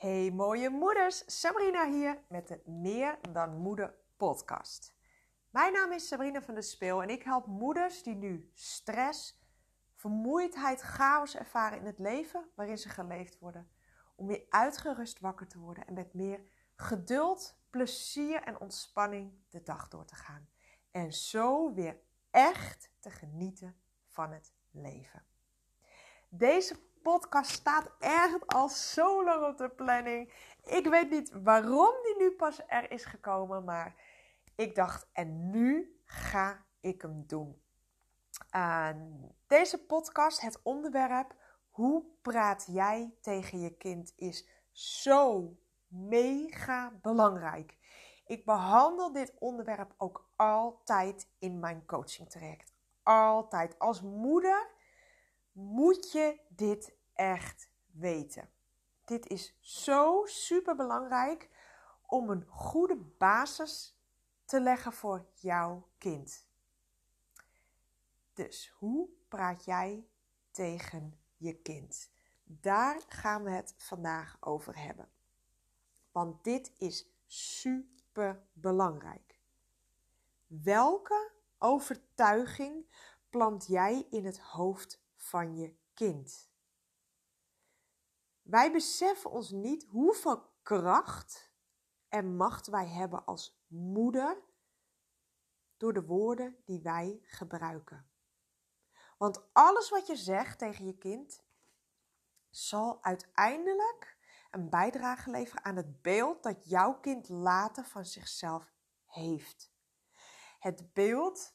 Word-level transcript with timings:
Hey 0.00 0.30
mooie 0.30 0.70
moeders, 0.70 1.40
Sabrina 1.40 1.90
hier 1.90 2.24
met 2.28 2.48
de 2.48 2.60
Meer 2.64 3.18
dan 3.32 3.56
Moeder 3.56 3.94
podcast. 4.16 4.94
Mijn 5.50 5.72
naam 5.72 5.92
is 5.92 6.08
Sabrina 6.08 6.42
van 6.42 6.54
der 6.54 6.62
Speel 6.62 7.02
en 7.02 7.10
ik 7.10 7.22
help 7.22 7.46
moeders 7.46 8.02
die 8.02 8.14
nu 8.14 8.50
stress, 8.54 9.40
vermoeidheid, 9.94 10.80
chaos 10.80 11.36
ervaren 11.36 11.78
in 11.78 11.84
het 11.84 11.98
leven 11.98 12.48
waarin 12.54 12.78
ze 12.78 12.88
geleefd 12.88 13.38
worden. 13.38 13.70
Om 14.16 14.26
weer 14.26 14.46
uitgerust 14.48 15.20
wakker 15.20 15.46
te 15.48 15.58
worden 15.58 15.86
en 15.86 15.94
met 15.94 16.14
meer 16.14 16.40
geduld, 16.76 17.60
plezier 17.70 18.42
en 18.42 18.60
ontspanning 18.60 19.32
de 19.50 19.62
dag 19.62 19.88
door 19.88 20.04
te 20.04 20.14
gaan. 20.14 20.48
En 20.90 21.12
zo 21.12 21.74
weer 21.74 22.00
echt 22.30 22.90
te 22.98 23.10
genieten 23.10 23.80
van 24.06 24.32
het 24.32 24.52
leven. 24.70 25.24
Deze 26.28 26.76
podcast 27.02 27.50
staat 27.50 27.90
echt 27.98 28.46
al 28.46 28.68
zo 28.68 29.24
lang 29.24 29.46
op 29.46 29.58
de 29.58 29.68
planning. 29.68 30.32
Ik 30.64 30.86
weet 30.86 31.10
niet 31.10 31.30
waarom 31.42 31.92
die 32.02 32.16
nu 32.18 32.30
pas 32.30 32.62
er 32.66 32.90
is 32.90 33.04
gekomen, 33.04 33.64
maar 33.64 33.94
ik 34.56 34.74
dacht, 34.74 35.08
en 35.12 35.50
nu 35.50 36.00
ga 36.04 36.64
ik 36.80 37.02
hem 37.02 37.24
doen. 37.26 37.62
deze 39.46 39.84
podcast, 39.86 40.40
het 40.40 40.60
onderwerp 40.62 41.34
hoe 41.70 42.04
praat 42.22 42.66
jij 42.70 43.14
tegen 43.20 43.60
je 43.60 43.76
kind, 43.76 44.12
is 44.16 44.48
zo 44.72 45.56
mega 45.86 46.92
belangrijk. 47.02 47.78
Ik 48.26 48.44
behandel 48.44 49.12
dit 49.12 49.32
onderwerp 49.38 49.94
ook 49.96 50.30
altijd 50.36 51.30
in 51.38 51.58
mijn 51.58 51.86
coaching 51.86 52.30
traject. 52.30 52.72
Altijd. 53.02 53.78
Als 53.78 54.02
moeder 54.02 54.70
moet 55.60 56.12
je 56.12 56.40
dit 56.48 56.92
echt 57.14 57.70
weten. 57.90 58.50
Dit 59.04 59.26
is 59.26 59.56
zo 59.60 60.22
super 60.24 60.76
belangrijk 60.76 61.50
om 62.06 62.30
een 62.30 62.46
goede 62.46 62.96
basis 62.96 63.98
te 64.44 64.60
leggen 64.60 64.92
voor 64.92 65.26
jouw 65.34 65.88
kind. 65.98 66.46
Dus 68.32 68.72
hoe 68.78 69.08
praat 69.28 69.64
jij 69.64 70.06
tegen 70.50 71.20
je 71.36 71.54
kind? 71.54 72.10
Daar 72.44 73.00
gaan 73.08 73.42
we 73.42 73.50
het 73.50 73.74
vandaag 73.76 74.36
over 74.40 74.78
hebben. 74.78 75.08
Want 76.12 76.44
dit 76.44 76.72
is 76.78 77.06
super 77.26 78.42
belangrijk. 78.52 79.38
Welke 80.46 81.32
overtuiging 81.58 82.86
plant 83.30 83.66
jij 83.66 84.06
in 84.10 84.24
het 84.24 84.38
hoofd 84.38 85.02
van 85.30 85.56
je 85.56 85.76
kind? 85.94 86.50
Wij 88.42 88.72
beseffen 88.72 89.30
ons 89.30 89.50
niet 89.50 89.84
hoeveel 89.84 90.52
kracht 90.62 91.52
en 92.08 92.36
macht 92.36 92.66
wij 92.66 92.86
hebben 92.88 93.24
als 93.24 93.62
moeder 93.66 94.42
door 95.76 95.92
de 95.92 96.04
woorden 96.04 96.56
die 96.64 96.80
wij 96.82 97.20
gebruiken. 97.22 98.10
Want 99.18 99.52
alles 99.52 99.90
wat 99.90 100.06
je 100.06 100.16
zegt 100.16 100.58
tegen 100.58 100.86
je 100.86 100.98
kind 100.98 101.44
zal 102.48 103.04
uiteindelijk 103.04 104.18
een 104.50 104.70
bijdrage 104.70 105.30
leveren 105.30 105.64
aan 105.64 105.76
het 105.76 106.02
beeld 106.02 106.42
dat 106.42 106.68
jouw 106.68 107.00
kind 107.00 107.28
later 107.28 107.84
van 107.84 108.04
zichzelf 108.04 108.72
heeft. 109.06 109.72
Het 110.58 110.92
beeld 110.92 111.54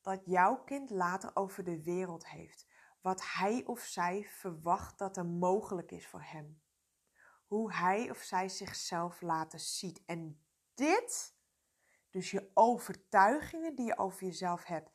dat 0.00 0.22
jouw 0.24 0.64
kind 0.64 0.90
later 0.90 1.30
over 1.36 1.64
de 1.64 1.82
wereld 1.82 2.26
heeft 2.26 2.66
wat 3.04 3.32
hij 3.32 3.64
of 3.66 3.80
zij 3.80 4.24
verwacht 4.24 4.98
dat 4.98 5.16
er 5.16 5.26
mogelijk 5.26 5.90
is 5.90 6.06
voor 6.06 6.22
hem. 6.22 6.62
Hoe 7.46 7.72
hij 7.72 8.10
of 8.10 8.18
zij 8.18 8.48
zichzelf 8.48 9.20
laten 9.20 9.60
ziet. 9.60 10.04
En 10.04 10.44
dit, 10.74 11.36
dus 12.10 12.30
je 12.30 12.50
overtuigingen 12.54 13.74
die 13.74 13.86
je 13.86 13.98
over 13.98 14.24
jezelf 14.24 14.64
hebt. 14.64 14.90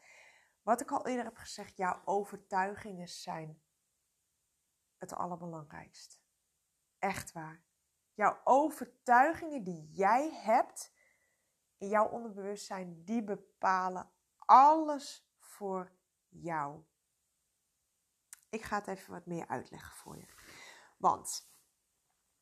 Wat 0.61 0.81
ik 0.81 0.91
al 0.91 1.07
eerder 1.07 1.25
heb 1.25 1.37
gezegd, 1.37 1.77
jouw 1.77 2.01
overtuigingen 2.05 3.07
zijn 3.07 3.61
het 4.97 5.13
allerbelangrijkst. 5.13 6.21
Echt 6.99 7.31
waar. 7.31 7.63
Jouw 8.13 8.41
overtuigingen 8.43 9.63
die 9.63 9.89
jij 9.89 10.33
hebt 10.33 10.93
in 11.77 11.87
jouw 11.87 12.07
onderbewustzijn, 12.07 13.03
die 13.03 13.23
bepalen 13.23 14.11
alles 14.37 15.29
voor 15.37 15.91
jou. 16.27 16.87
Ik 18.49 18.63
ga 18.63 18.75
het 18.75 18.87
even 18.87 19.13
wat 19.13 19.25
meer 19.25 19.47
uitleggen 19.47 19.95
voor 19.95 20.17
je. 20.17 20.25
Want, 20.97 21.51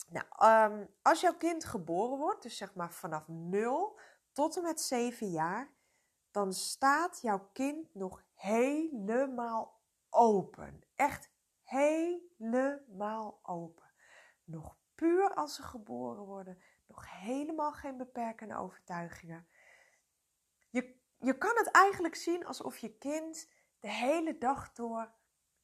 nou, 0.08 0.26
ehm, 0.30 0.86
als 1.02 1.22
jouw 1.22 1.38
kind 1.38 1.66
geboren 1.66 2.18
wordt, 2.18 2.44
dus 2.44 2.58
zeg 2.58 2.76
maar 2.76 2.92
vanaf 2.92 3.28
0 3.28 4.00
tot 4.32 4.58
en 4.58 4.64
met 4.64 4.82
7 4.82 5.30
jaar, 5.30 5.76
dan 6.32 6.54
staat 6.54 7.22
jouw 7.22 7.50
kind 7.54 7.94
nog 7.94 8.24
helemaal 8.34 9.82
open. 10.10 10.84
Echt 10.96 11.32
helemaal 11.64 13.40
open. 13.44 13.92
Nog 14.44 14.78
puur 14.96 15.34
als 15.34 15.56
ze 15.56 15.64
geboren 15.64 16.24
worden, 16.24 16.62
nog 16.86 17.20
helemaal 17.20 17.72
geen 17.72 17.98
beperkende 17.98 18.56
overtuigingen. 18.56 19.48
Je, 20.70 21.00
je 21.18 21.38
kan 21.38 21.56
het 21.56 21.72
eigenlijk 21.72 22.16
zien 22.16 22.46
alsof 22.46 22.78
je 22.78 22.98
kind 22.98 23.50
de 23.80 23.90
hele 23.90 24.38
dag 24.38 24.74
door 24.74 25.12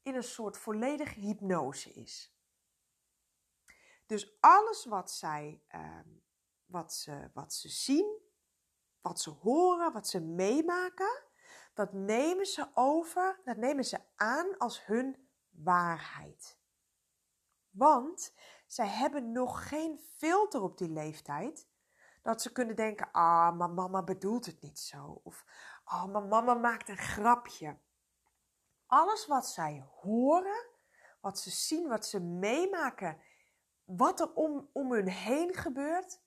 in 0.04 0.16
een 0.16 0.24
soort 0.24 0.58
volledige 0.58 1.20
hypnose 1.20 1.94
is. 1.94 2.38
Dus 4.06 4.38
alles 4.40 4.86
wat 4.86 5.12
zij, 5.12 5.64
ehm, 5.68 6.10
wat, 6.66 6.94
ze, 6.94 7.30
wat 7.34 7.54
ze 7.54 7.70
zien, 7.70 8.22
wat 9.02 9.20
ze 9.20 9.30
horen, 9.30 9.94
wat 9.94 10.08
ze 10.08 10.20
meemaken, 10.20 11.24
dat 11.74 11.94
nemen 11.94 12.46
ze 12.46 12.68
over, 12.74 13.42
dat 13.44 13.58
nemen 13.58 13.86
ze 13.86 14.00
aan 14.16 14.58
als 14.58 14.86
hun 14.86 15.30
waarheid. 15.50 16.60
Want 17.70 18.34
zij 18.68 18.88
hebben 18.88 19.32
nog 19.32 19.68
geen 19.68 20.00
filter 20.18 20.62
op 20.62 20.78
die 20.78 20.90
leeftijd. 20.90 21.68
Dat 22.22 22.42
ze 22.42 22.52
kunnen 22.52 22.76
denken, 22.76 23.12
ah, 23.12 23.58
maar 23.58 23.70
mama 23.70 24.04
bedoelt 24.04 24.46
het 24.46 24.62
niet 24.62 24.80
zo. 24.80 25.22
Of, 25.24 25.46
ah, 25.84 26.04
oh, 26.04 26.12
maar 26.12 26.24
mama 26.24 26.54
maakt 26.54 26.90
een 26.90 26.98
grapje 26.98 27.78
alles 28.94 29.26
wat 29.26 29.48
zij 29.48 29.86
horen, 29.92 30.70
wat 31.20 31.40
ze 31.40 31.50
zien, 31.50 31.88
wat 31.88 32.06
ze 32.06 32.20
meemaken, 32.20 33.22
wat 33.84 34.20
er 34.20 34.34
om, 34.34 34.70
om 34.74 34.92
hun 34.92 35.08
heen 35.08 35.54
gebeurt, 35.54 36.22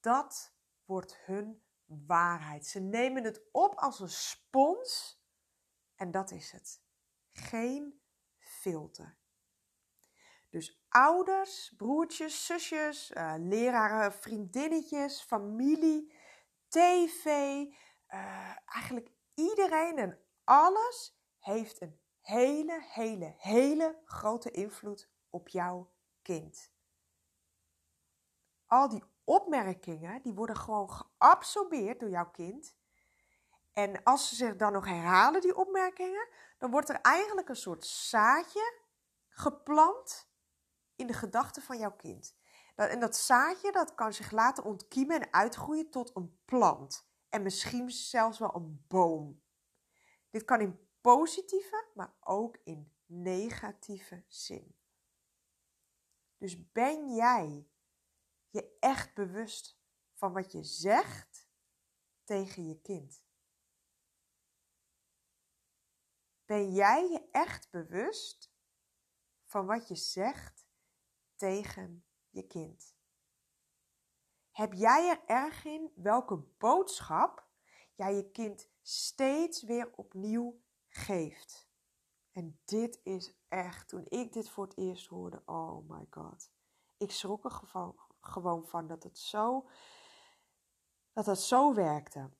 dat 0.00 0.54
wordt 0.84 1.16
hun 1.16 1.62
waarheid. 1.84 2.66
Ze 2.66 2.80
nemen 2.80 3.24
het 3.24 3.42
op 3.52 3.74
als 3.74 4.00
een 4.00 4.08
spons 4.08 5.20
en 5.96 6.10
dat 6.10 6.30
is 6.30 6.50
het. 6.52 6.82
Geen 7.32 8.00
filter. 8.38 9.16
Dus 10.50 10.84
ouders, 10.88 11.74
broertjes, 11.76 12.46
zusjes, 12.46 13.10
uh, 13.10 13.34
leraren, 13.38 14.12
vriendinnetjes, 14.12 15.22
familie, 15.22 16.14
tv, 16.68 17.24
uh, 17.24 18.56
eigenlijk 18.66 19.10
iedereen 19.34 19.98
en 19.98 20.18
alles 20.44 21.22
heeft 21.44 21.80
een 21.80 22.00
hele, 22.20 22.84
hele, 22.88 23.34
hele 23.36 24.00
grote 24.04 24.50
invloed 24.50 25.08
op 25.30 25.48
jouw 25.48 25.92
kind. 26.22 26.72
Al 28.66 28.88
die 28.88 29.02
opmerkingen, 29.24 30.22
die 30.22 30.32
worden 30.32 30.56
gewoon 30.56 30.90
geabsorbeerd 30.90 32.00
door 32.00 32.08
jouw 32.08 32.30
kind. 32.30 32.76
En 33.72 34.02
als 34.02 34.28
ze 34.28 34.34
zich 34.34 34.56
dan 34.56 34.72
nog 34.72 34.84
herhalen, 34.84 35.40
die 35.40 35.56
opmerkingen, 35.56 36.28
dan 36.58 36.70
wordt 36.70 36.88
er 36.88 37.00
eigenlijk 37.00 37.48
een 37.48 37.56
soort 37.56 37.84
zaadje 37.84 38.80
geplant 39.28 40.30
in 40.96 41.06
de 41.06 41.12
gedachten 41.12 41.62
van 41.62 41.78
jouw 41.78 41.96
kind. 41.96 42.36
En 42.74 43.00
dat 43.00 43.16
zaadje 43.16 43.72
dat 43.72 43.94
kan 43.94 44.12
zich 44.12 44.30
later 44.30 44.64
ontkiemen 44.64 45.20
en 45.20 45.32
uitgroeien 45.32 45.90
tot 45.90 46.16
een 46.16 46.38
plant. 46.44 47.08
En 47.28 47.42
misschien 47.42 47.90
zelfs 47.90 48.38
wel 48.38 48.54
een 48.54 48.84
boom. 48.88 49.42
Dit 50.30 50.44
kan 50.44 50.60
in 50.60 50.83
positieve, 51.04 51.86
maar 51.94 52.14
ook 52.20 52.58
in 52.62 52.92
negatieve 53.06 54.24
zin. 54.28 54.76
Dus 56.36 56.70
ben 56.72 57.14
jij 57.14 57.68
je 58.48 58.76
echt 58.80 59.14
bewust 59.14 59.80
van 60.12 60.32
wat 60.32 60.52
je 60.52 60.62
zegt 60.62 61.48
tegen 62.24 62.66
je 62.66 62.80
kind? 62.80 63.22
Ben 66.44 66.72
jij 66.72 67.08
je 67.08 67.28
echt 67.30 67.70
bewust 67.70 68.52
van 69.44 69.66
wat 69.66 69.88
je 69.88 69.96
zegt 69.96 70.66
tegen 71.36 72.04
je 72.28 72.46
kind? 72.46 72.96
Heb 74.50 74.72
jij 74.72 75.08
er 75.10 75.24
erg 75.26 75.64
in 75.64 75.92
welke 75.94 76.36
boodschap 76.36 77.48
jij 77.94 78.14
je 78.14 78.30
kind 78.30 78.70
steeds 78.82 79.62
weer 79.62 79.92
opnieuw 79.96 80.62
geeft. 80.96 81.68
En 82.32 82.58
dit 82.64 83.00
is 83.02 83.34
echt, 83.48 83.88
toen 83.88 84.06
ik 84.08 84.32
dit 84.32 84.50
voor 84.50 84.64
het 84.64 84.76
eerst 84.76 85.06
hoorde, 85.06 85.42
oh 85.46 85.88
my 85.88 86.06
god. 86.10 86.50
Ik 86.96 87.10
schrok 87.10 87.44
er 87.44 87.60
gewoon, 88.20 88.66
van 88.66 88.86
dat 88.86 89.02
het 89.02 89.18
zo, 89.18 89.68
dat 91.12 91.26
het 91.26 91.38
zo 91.38 91.74
werkte. 91.74 92.30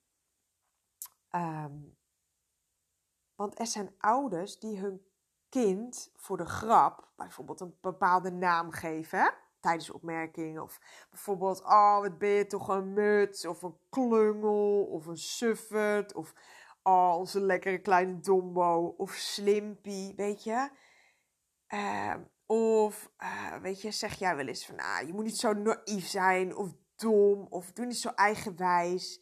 Ehm, 1.29 1.79
want 3.35 3.59
er 3.59 3.67
zijn 3.67 3.95
ouders 3.97 4.59
die 4.59 4.79
hun 4.79 5.05
kind 5.49 6.11
voor 6.15 6.37
de 6.37 6.45
grap 6.45 7.09
bijvoorbeeld 7.15 7.59
een 7.59 7.77
bepaalde 7.81 8.31
naam 8.31 8.71
geven 8.71 9.33
tijdens 9.59 9.89
opmerkingen. 9.89 10.63
Of 10.63 10.79
bijvoorbeeld, 11.09 11.63
oh 11.63 11.99
wat 11.99 12.17
ben 12.17 12.29
je 12.29 12.47
toch 12.47 12.67
een 12.67 12.93
muts 12.93 13.45
of 13.45 13.61
een 13.61 13.77
klungel 13.89 14.85
of 14.85 15.05
een 15.05 15.17
suffert 15.17 16.13
of 16.13 16.33
oh 16.85 17.15
onze 17.17 17.39
lekkere 17.39 17.81
kleine 17.81 18.19
dombo 18.19 18.93
of 18.97 19.11
slimpy, 19.11 20.15
weet 20.15 20.43
je. 20.43 20.69
Ehm, 21.67 22.23
of 22.45 23.11
uh, 23.17 23.55
weet 23.57 23.81
je, 23.81 23.91
zeg 23.91 24.19
jij 24.19 24.35
wel 24.35 24.47
eens 24.47 24.65
van, 24.65 24.79
ah, 24.79 25.07
je 25.07 25.13
moet 25.13 25.23
niet 25.23 25.37
zo 25.37 25.53
naïef 25.53 26.07
zijn 26.07 26.55
of 26.55 26.73
dom 26.95 27.47
of 27.49 27.71
doe 27.71 27.85
niet 27.85 27.97
zo 27.97 28.09
eigenwijs. 28.09 29.21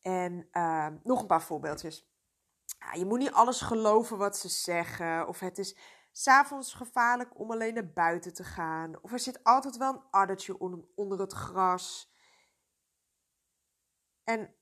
En 0.00 0.48
uh, 0.52 0.88
nog 1.02 1.20
een 1.20 1.26
paar 1.26 1.42
voorbeeldjes. 1.42 2.08
Ja, 2.78 2.92
je 2.92 3.04
moet 3.04 3.18
niet 3.18 3.32
alles 3.32 3.60
geloven 3.60 4.18
wat 4.18 4.38
ze 4.38 4.48
zeggen. 4.48 5.28
Of 5.28 5.40
het 5.40 5.58
is 5.58 5.76
s'avonds 6.12 6.74
gevaarlijk 6.74 7.38
om 7.38 7.50
alleen 7.50 7.74
naar 7.74 7.92
buiten 7.92 8.34
te 8.34 8.44
gaan. 8.44 9.02
Of 9.02 9.12
er 9.12 9.18
zit 9.18 9.44
altijd 9.44 9.76
wel 9.76 9.94
een 9.94 10.04
addertje 10.10 10.58
onder 10.94 11.20
het 11.20 11.32
gras. 11.32 12.12
En 14.24 14.54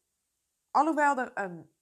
alhoewel 0.71 1.19
er 1.19 1.31
een 1.35 1.76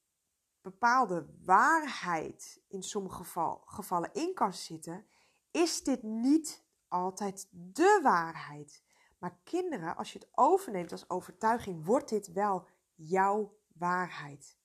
bepaalde 0.65 1.27
waarheid 1.45 2.63
in 2.69 2.83
sommige 2.83 3.17
geval, 3.17 3.63
gevallen 3.65 4.13
in 4.13 4.35
kan 4.35 4.55
zitten, 4.55 5.07
is 5.51 5.83
dit 5.83 6.03
niet 6.03 6.65
altijd 6.89 7.49
de 7.51 8.01
waarheid. 8.03 8.83
Maar 9.19 9.39
kinderen, 9.43 9.97
als 9.97 10.13
je 10.13 10.19
het 10.19 10.29
overneemt 10.33 10.93
als 10.93 11.11
overtuiging, 11.11 11.85
wordt 11.85 12.09
dit 12.09 12.33
wel 12.33 12.69
jouw 12.95 13.59
waarheid. 13.75 14.59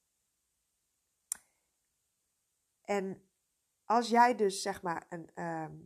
En 2.82 3.30
als 3.86 4.10
jij 4.10 4.36
dus 4.36 4.62
zeg 4.62 4.82
maar 4.82 5.06
een, 5.10 5.32
ehm, 5.34 5.78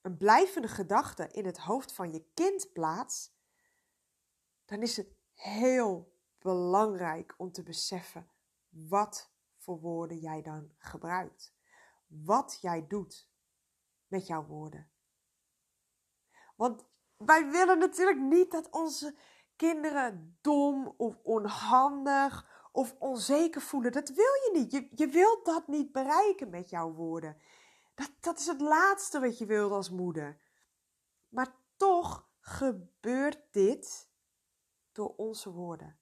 een 0.00 0.16
blijvende 0.16 0.68
gedachte 0.68 1.28
in 1.28 1.46
het 1.46 1.58
hoofd 1.58 1.92
van 1.92 2.12
je 2.12 2.24
kind 2.34 2.72
plaatst, 2.72 3.34
dan 4.64 4.82
is 4.82 4.96
het 4.96 5.16
heel 5.32 6.18
belangrijk 6.38 7.34
om 7.36 7.52
te 7.52 7.62
beseffen 7.62 8.32
wat 8.74 9.32
voor 9.56 9.80
woorden 9.80 10.18
jij 10.18 10.42
dan 10.42 10.70
gebruikt. 10.78 11.54
Wat 12.06 12.58
jij 12.60 12.86
doet 12.86 13.28
met 14.06 14.26
jouw 14.26 14.44
woorden. 14.44 14.90
Want 16.56 16.84
wij 17.16 17.50
willen 17.50 17.78
natuurlijk 17.78 18.18
niet 18.18 18.50
dat 18.50 18.70
onze 18.70 19.16
kinderen 19.56 20.38
dom 20.40 20.94
of 20.96 21.18
onhandig 21.22 22.52
of 22.72 22.94
onzeker 22.98 23.60
voelen. 23.60 23.92
Dat 23.92 24.08
wil 24.08 24.16
je 24.24 24.50
niet. 24.52 24.72
Je, 24.72 24.88
je 24.94 25.06
wilt 25.06 25.44
dat 25.44 25.66
niet 25.66 25.92
bereiken 25.92 26.50
met 26.50 26.70
jouw 26.70 26.92
woorden. 26.92 27.36
Dat, 27.94 28.10
dat 28.20 28.38
is 28.38 28.46
het 28.46 28.60
laatste 28.60 29.20
wat 29.20 29.38
je 29.38 29.46
wilt 29.46 29.72
als 29.72 29.90
moeder. 29.90 30.40
Maar 31.28 31.56
toch 31.76 32.28
gebeurt 32.40 33.42
dit 33.50 34.10
door 34.92 35.14
onze 35.16 35.50
woorden. 35.50 35.98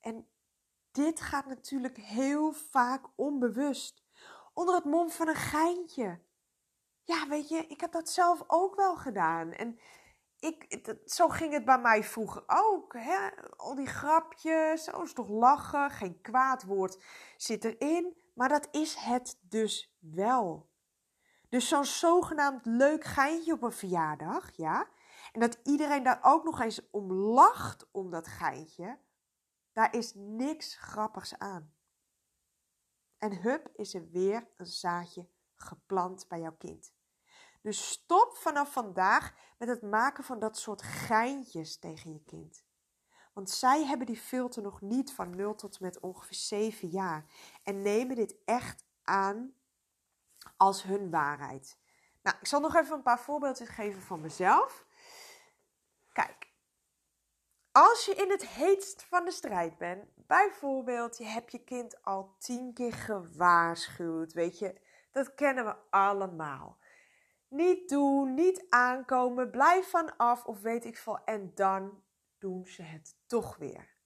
En 0.00 0.28
dit 0.92 1.20
gaat 1.20 1.46
natuurlijk 1.46 1.96
heel 1.96 2.52
vaak 2.52 3.04
onbewust. 3.16 4.02
Onder 4.54 4.74
het 4.74 4.84
mom 4.84 5.10
van 5.10 5.28
een 5.28 5.34
geintje. 5.34 6.20
Ja, 7.04 7.28
weet 7.28 7.48
je, 7.48 7.66
ik 7.66 7.80
heb 7.80 7.92
dat 7.92 8.08
zelf 8.08 8.44
ook 8.46 8.74
wel 8.74 8.96
gedaan. 8.96 9.52
En 9.52 9.78
ik, 10.38 10.90
zo 11.06 11.28
ging 11.28 11.52
het 11.52 11.64
bij 11.64 11.78
mij 11.78 12.04
vroeger 12.04 12.42
ook. 12.46 12.94
Hè? 12.96 13.28
Al 13.56 13.74
die 13.74 13.86
grapjes, 13.86 14.84
zo 14.84 15.02
is 15.02 15.12
toch 15.12 15.28
lachen, 15.28 15.90
geen 15.90 16.20
kwaad 16.20 16.64
woord 16.64 17.04
zit 17.36 17.64
erin. 17.64 18.16
Maar 18.34 18.48
dat 18.48 18.68
is 18.70 18.94
het 18.94 19.38
dus 19.40 19.96
wel. 19.98 20.70
Dus 21.48 21.68
zo'n 21.68 21.84
zogenaamd 21.84 22.66
leuk 22.66 23.04
geintje 23.04 23.52
op 23.52 23.62
een 23.62 23.72
verjaardag, 23.72 24.56
ja. 24.56 24.88
En 25.32 25.40
dat 25.40 25.58
iedereen 25.62 26.02
daar 26.02 26.18
ook 26.22 26.44
nog 26.44 26.60
eens 26.60 26.90
om 26.90 27.12
lacht 27.12 27.86
om 27.90 28.10
dat 28.10 28.28
geintje. 28.28 28.98
Daar 29.72 29.94
is 29.94 30.12
niks 30.14 30.76
grappigs 30.76 31.38
aan. 31.38 31.74
En 33.18 33.40
hup 33.40 33.70
is 33.74 33.94
er 33.94 34.10
weer 34.10 34.48
een 34.56 34.66
zaadje 34.66 35.28
geplant 35.56 36.28
bij 36.28 36.40
jouw 36.40 36.56
kind. 36.58 36.92
Dus 37.62 37.90
stop 37.90 38.36
vanaf 38.36 38.72
vandaag 38.72 39.34
met 39.58 39.68
het 39.68 39.82
maken 39.82 40.24
van 40.24 40.38
dat 40.38 40.58
soort 40.58 40.82
geintjes 40.82 41.78
tegen 41.78 42.12
je 42.12 42.22
kind. 42.22 42.64
Want 43.32 43.50
zij 43.50 43.84
hebben 43.84 44.06
die 44.06 44.16
filter 44.16 44.62
nog 44.62 44.80
niet 44.80 45.12
van 45.12 45.36
0 45.36 45.54
tot 45.54 45.80
met 45.80 46.00
ongeveer 46.00 46.36
7 46.36 46.88
jaar. 46.88 47.24
En 47.62 47.82
nemen 47.82 48.16
dit 48.16 48.36
echt 48.44 48.84
aan 49.02 49.54
als 50.56 50.82
hun 50.82 51.10
waarheid. 51.10 51.78
Nou, 52.22 52.36
ik 52.40 52.46
zal 52.46 52.60
nog 52.60 52.74
even 52.74 52.96
een 52.96 53.02
paar 53.02 53.20
voorbeelden 53.20 53.66
geven 53.66 54.02
van 54.02 54.20
mezelf. 54.20 54.86
Kijk, 56.12 56.51
als 57.72 58.04
je 58.04 58.14
in 58.14 58.30
het 58.30 58.46
heetst 58.46 59.02
van 59.02 59.24
de 59.24 59.30
strijd 59.30 59.78
bent, 59.78 60.04
bijvoorbeeld 60.14 61.18
je 61.18 61.24
hebt 61.24 61.52
je 61.52 61.64
kind 61.64 62.02
al 62.02 62.34
tien 62.38 62.72
keer 62.72 62.92
gewaarschuwd, 62.92 64.32
weet 64.32 64.58
je, 64.58 64.80
dat 65.12 65.34
kennen 65.34 65.64
we 65.64 65.76
allemaal. 65.90 66.78
Niet 67.48 67.88
doen, 67.88 68.34
niet 68.34 68.66
aankomen, 68.68 69.50
blijf 69.50 69.90
van 69.90 70.16
af 70.16 70.44
of 70.44 70.60
weet 70.60 70.84
ik 70.84 70.96
veel. 70.96 71.24
En 71.24 71.54
dan 71.54 72.02
doen 72.38 72.66
ze 72.66 72.82
het 72.82 73.16
toch 73.26 73.56
weer. 73.56 73.96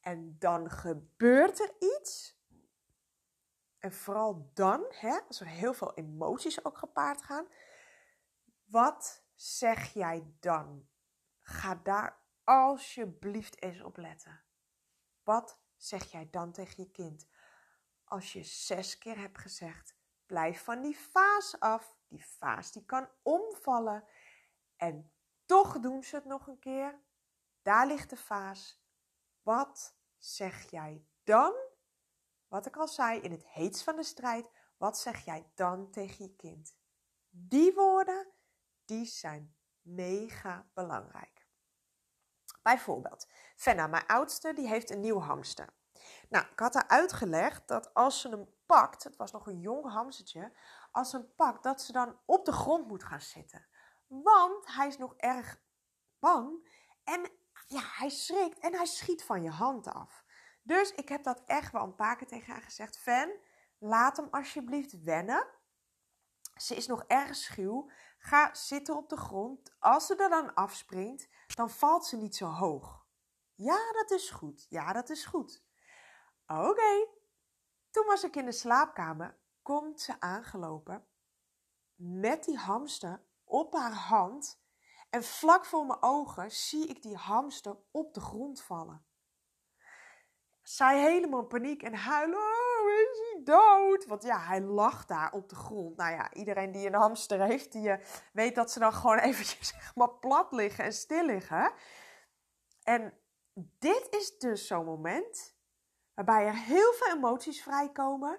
En 0.00 0.36
dan 0.38 0.70
gebeurt 0.70 1.60
er 1.60 1.74
iets. 1.78 2.40
En 3.78 3.92
vooral 3.92 4.50
dan, 4.54 4.84
hè, 4.88 5.18
als 5.28 5.40
er 5.40 5.46
heel 5.46 5.74
veel 5.74 5.94
emoties 5.94 6.64
ook 6.64 6.78
gepaard 6.78 7.22
gaan. 7.22 7.46
Wat 8.64 9.24
zeg 9.34 9.92
jij 9.92 10.34
dan? 10.40 10.88
Ga 11.40 11.74
daar 11.74 12.21
alsjeblieft 12.52 13.62
eens 13.62 13.80
op 13.80 13.96
letten. 13.96 14.44
Wat 15.22 15.60
zeg 15.76 16.10
jij 16.10 16.28
dan 16.30 16.52
tegen 16.52 16.82
je 16.82 16.90
kind? 16.90 17.26
Als 18.04 18.32
je 18.32 18.44
zes 18.44 18.98
keer 18.98 19.18
hebt 19.18 19.38
gezegd, 19.38 19.96
blijf 20.26 20.64
van 20.64 20.82
die 20.82 20.98
vaas 20.98 21.60
af. 21.60 21.96
Die 22.08 22.26
vaas 22.26 22.72
die 22.72 22.84
kan 22.84 23.08
omvallen. 23.22 24.04
En 24.76 25.12
toch 25.46 25.80
doen 25.80 26.02
ze 26.02 26.16
het 26.16 26.24
nog 26.24 26.46
een 26.46 26.58
keer. 26.58 27.00
Daar 27.62 27.86
ligt 27.86 28.10
de 28.10 28.16
vaas. 28.16 28.84
Wat 29.42 29.96
zeg 30.18 30.70
jij 30.70 31.06
dan? 31.24 31.54
Wat 32.48 32.66
ik 32.66 32.76
al 32.76 32.88
zei, 32.88 33.20
in 33.20 33.30
het 33.30 33.46
heetst 33.46 33.82
van 33.82 33.96
de 33.96 34.02
strijd, 34.02 34.50
wat 34.76 34.98
zeg 34.98 35.24
jij 35.24 35.50
dan 35.54 35.90
tegen 35.90 36.24
je 36.24 36.36
kind? 36.36 36.76
Die 37.28 37.74
woorden, 37.74 38.32
die 38.84 39.04
zijn 39.04 39.56
mega 39.80 40.70
belangrijk. 40.74 41.41
Bijvoorbeeld, 42.62 43.28
Fenna, 43.56 43.86
mijn 43.86 44.06
oudste, 44.06 44.52
die 44.52 44.68
heeft 44.68 44.90
een 44.90 45.00
nieuw 45.00 45.20
hamster. 45.20 45.74
Nou, 46.28 46.46
ik 46.52 46.58
had 46.58 46.74
haar 46.74 46.88
uitgelegd 46.88 47.68
dat 47.68 47.94
als 47.94 48.20
ze 48.20 48.28
hem 48.28 48.48
pakt, 48.66 49.04
het 49.04 49.16
was 49.16 49.32
nog 49.32 49.46
een 49.46 49.60
jong 49.60 49.90
hamstertje, 49.92 50.52
als 50.90 51.10
ze 51.10 51.16
hem 51.16 51.34
pakt, 51.36 51.62
dat 51.62 51.82
ze 51.82 51.92
dan 51.92 52.18
op 52.24 52.44
de 52.44 52.52
grond 52.52 52.88
moet 52.88 53.04
gaan 53.04 53.20
zitten. 53.20 53.66
Want 54.06 54.66
hij 54.66 54.86
is 54.86 54.98
nog 54.98 55.14
erg 55.16 55.60
bang 56.18 56.68
en 57.04 57.30
ja, 57.66 57.82
hij 57.82 58.08
schrikt 58.08 58.58
en 58.58 58.74
hij 58.74 58.86
schiet 58.86 59.24
van 59.24 59.42
je 59.42 59.50
hand 59.50 59.88
af. 59.88 60.24
Dus 60.62 60.92
ik 60.92 61.08
heb 61.08 61.22
dat 61.22 61.42
echt 61.46 61.72
wel 61.72 61.82
een 61.82 61.94
paar 61.94 62.16
keer 62.16 62.26
tegen 62.26 62.52
haar 62.52 62.62
gezegd. 62.62 62.98
Fan, 62.98 63.30
laat 63.78 64.16
hem 64.16 64.28
alsjeblieft 64.30 65.02
wennen. 65.02 65.46
Ze 66.56 66.74
is 66.74 66.86
nog 66.86 67.04
erg 67.06 67.36
schuw. 67.36 67.90
Ga 68.24 68.54
zitten 68.54 68.96
op 68.96 69.08
de 69.08 69.16
grond. 69.16 69.74
Als 69.78 70.06
ze 70.06 70.16
er 70.16 70.28
dan 70.28 70.54
afspringt, 70.54 71.28
dan 71.54 71.70
valt 71.70 72.06
ze 72.06 72.16
niet 72.16 72.36
zo 72.36 72.46
hoog. 72.46 73.06
Ja, 73.54 73.92
dat 73.92 74.10
is 74.10 74.30
goed. 74.30 74.66
Ja, 74.68 74.92
dat 74.92 75.10
is 75.10 75.24
goed. 75.24 75.64
Oké. 76.46 77.08
Toen 77.90 78.06
was 78.06 78.24
ik 78.24 78.36
in 78.36 78.44
de 78.44 78.52
slaapkamer. 78.52 79.38
Komt 79.62 80.00
ze 80.00 80.20
aangelopen 80.20 81.06
met 81.94 82.44
die 82.44 82.56
hamster 82.56 83.22
op 83.44 83.72
haar 83.72 83.94
hand. 83.94 84.60
En 85.10 85.24
vlak 85.24 85.64
voor 85.64 85.86
mijn 85.86 86.02
ogen 86.02 86.50
zie 86.50 86.86
ik 86.86 87.02
die 87.02 87.16
hamster 87.16 87.76
op 87.90 88.14
de 88.14 88.20
grond 88.20 88.62
vallen. 88.62 89.06
Zij 90.62 91.00
helemaal 91.00 91.40
in 91.40 91.46
paniek 91.46 91.82
en 91.82 91.94
huilen. 91.94 92.61
Oh, 92.82 92.90
is 92.90 93.18
hij 93.32 93.40
dood? 93.44 94.06
Want 94.06 94.22
ja, 94.22 94.40
hij 94.40 94.60
lag 94.60 95.06
daar 95.06 95.32
op 95.32 95.48
de 95.48 95.54
grond. 95.54 95.96
Nou 95.96 96.12
ja, 96.12 96.32
iedereen 96.32 96.72
die 96.72 96.86
een 96.86 96.94
hamster 96.94 97.40
heeft, 97.40 97.72
die 97.72 97.88
uh, 97.88 97.96
weet 98.32 98.54
dat 98.54 98.70
ze 98.70 98.78
dan 98.78 98.92
gewoon 98.92 99.18
eventjes 99.28 99.74
maar, 99.94 100.10
plat 100.10 100.52
liggen 100.52 100.84
en 100.84 100.92
stil 100.92 101.24
liggen. 101.24 101.72
En 102.82 103.18
dit 103.78 104.06
is 104.10 104.38
dus 104.38 104.66
zo'n 104.66 104.84
moment 104.84 105.54
waarbij 106.14 106.46
er 106.46 106.56
heel 106.56 106.92
veel 106.92 107.16
emoties 107.16 107.62
vrijkomen. 107.62 108.38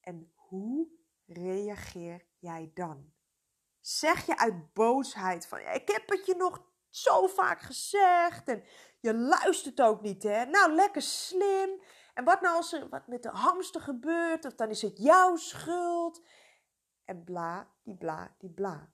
En 0.00 0.32
hoe 0.34 0.88
reageer 1.26 2.26
jij 2.38 2.70
dan? 2.74 3.12
Zeg 3.80 4.26
je 4.26 4.38
uit 4.38 4.72
boosheid 4.72 5.46
van, 5.46 5.58
ik 5.58 5.88
heb 5.88 6.08
het 6.08 6.26
je 6.26 6.34
nog 6.36 6.62
zo 6.88 7.26
vaak 7.26 7.60
gezegd 7.60 8.48
en 8.48 8.64
je 9.00 9.14
luistert 9.14 9.80
ook 9.80 10.00
niet, 10.00 10.22
hè? 10.22 10.44
Nou, 10.44 10.72
lekker 10.72 11.02
slim. 11.02 11.80
En 12.14 12.24
wat 12.24 12.40
nou 12.40 12.56
als 12.56 12.72
er 12.72 12.88
wat 12.88 13.06
met 13.06 13.22
de 13.22 13.28
hamster 13.28 13.80
gebeurt, 13.80 14.44
of 14.44 14.54
dan 14.54 14.68
is 14.70 14.82
het 14.82 14.98
jouw 14.98 15.36
schuld. 15.36 16.24
En 17.04 17.24
bla, 17.24 17.70
die 17.82 17.96
bla, 17.96 18.34
die 18.38 18.50
bla. 18.50 18.92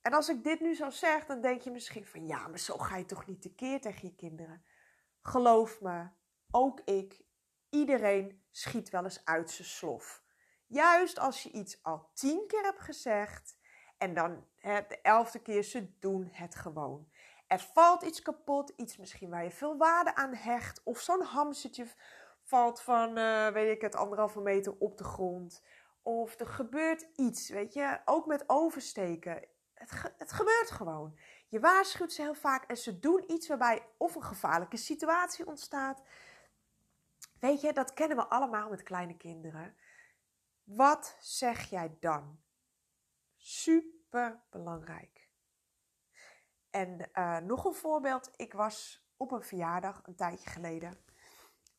En 0.00 0.12
als 0.12 0.28
ik 0.28 0.44
dit 0.44 0.60
nu 0.60 0.74
zo 0.74 0.90
zeg, 0.90 1.26
dan 1.26 1.40
denk 1.40 1.60
je 1.60 1.70
misschien 1.70 2.06
van 2.06 2.26
ja, 2.26 2.48
maar 2.48 2.58
zo 2.58 2.78
ga 2.78 2.96
je 2.96 3.04
toch 3.04 3.26
niet 3.26 3.42
tekeer 3.42 3.80
tegen 3.80 4.08
je 4.08 4.14
kinderen. 4.14 4.64
Geloof 5.20 5.80
me, 5.80 6.08
ook 6.50 6.80
ik, 6.80 7.24
iedereen 7.70 8.44
schiet 8.50 8.90
wel 8.90 9.04
eens 9.04 9.24
uit 9.24 9.50
zijn 9.50 9.68
slof. 9.68 10.22
Juist 10.66 11.18
als 11.18 11.42
je 11.42 11.50
iets 11.50 11.82
al 11.82 12.10
tien 12.14 12.46
keer 12.46 12.62
hebt 12.62 12.80
gezegd 12.80 13.56
en 13.98 14.14
dan 14.14 14.46
hè, 14.56 14.80
de 14.88 15.00
elfde 15.00 15.42
keer 15.42 15.62
ze 15.62 15.98
doen 15.98 16.28
het 16.32 16.54
gewoon. 16.54 17.08
Er 17.46 17.60
valt 17.60 18.02
iets 18.02 18.22
kapot, 18.22 18.72
iets 18.76 18.96
misschien 18.96 19.30
waar 19.30 19.44
je 19.44 19.50
veel 19.50 19.76
waarde 19.76 20.14
aan 20.14 20.34
hecht. 20.34 20.80
Of 20.82 21.00
zo'n 21.00 21.22
hamstertje 21.22 21.86
valt 22.44 22.80
van, 22.80 23.18
uh, 23.18 23.48
weet 23.48 23.74
ik 23.74 23.80
het, 23.80 23.94
anderhalve 23.94 24.40
meter 24.40 24.74
op 24.78 24.98
de 24.98 25.04
grond. 25.04 25.62
Of 26.02 26.40
er 26.40 26.46
gebeurt 26.46 27.06
iets, 27.16 27.48
weet 27.48 27.72
je, 27.72 28.00
ook 28.04 28.26
met 28.26 28.44
oversteken. 28.46 29.48
Het, 29.74 30.14
het 30.18 30.32
gebeurt 30.32 30.70
gewoon. 30.70 31.18
Je 31.48 31.60
waarschuwt 31.60 32.12
ze 32.12 32.22
heel 32.22 32.34
vaak 32.34 32.64
en 32.64 32.76
ze 32.76 32.98
doen 32.98 33.24
iets 33.26 33.48
waarbij 33.48 33.86
of 33.96 34.14
een 34.14 34.22
gevaarlijke 34.22 34.76
situatie 34.76 35.46
ontstaat. 35.46 36.02
Weet 37.40 37.60
je, 37.60 37.72
dat 37.72 37.92
kennen 37.92 38.16
we 38.16 38.26
allemaal 38.26 38.68
met 38.68 38.82
kleine 38.82 39.16
kinderen. 39.16 39.76
Wat 40.64 41.16
zeg 41.20 41.70
jij 41.70 41.96
dan? 42.00 42.42
Super 43.36 44.42
belangrijk. 44.50 45.28
En 46.70 47.10
uh, 47.12 47.38
nog 47.38 47.64
een 47.64 47.74
voorbeeld. 47.74 48.30
Ik 48.36 48.52
was 48.52 49.06
op 49.16 49.32
een 49.32 49.42
verjaardag 49.42 50.00
een 50.04 50.16
tijdje 50.16 50.50
geleden. 50.50 51.03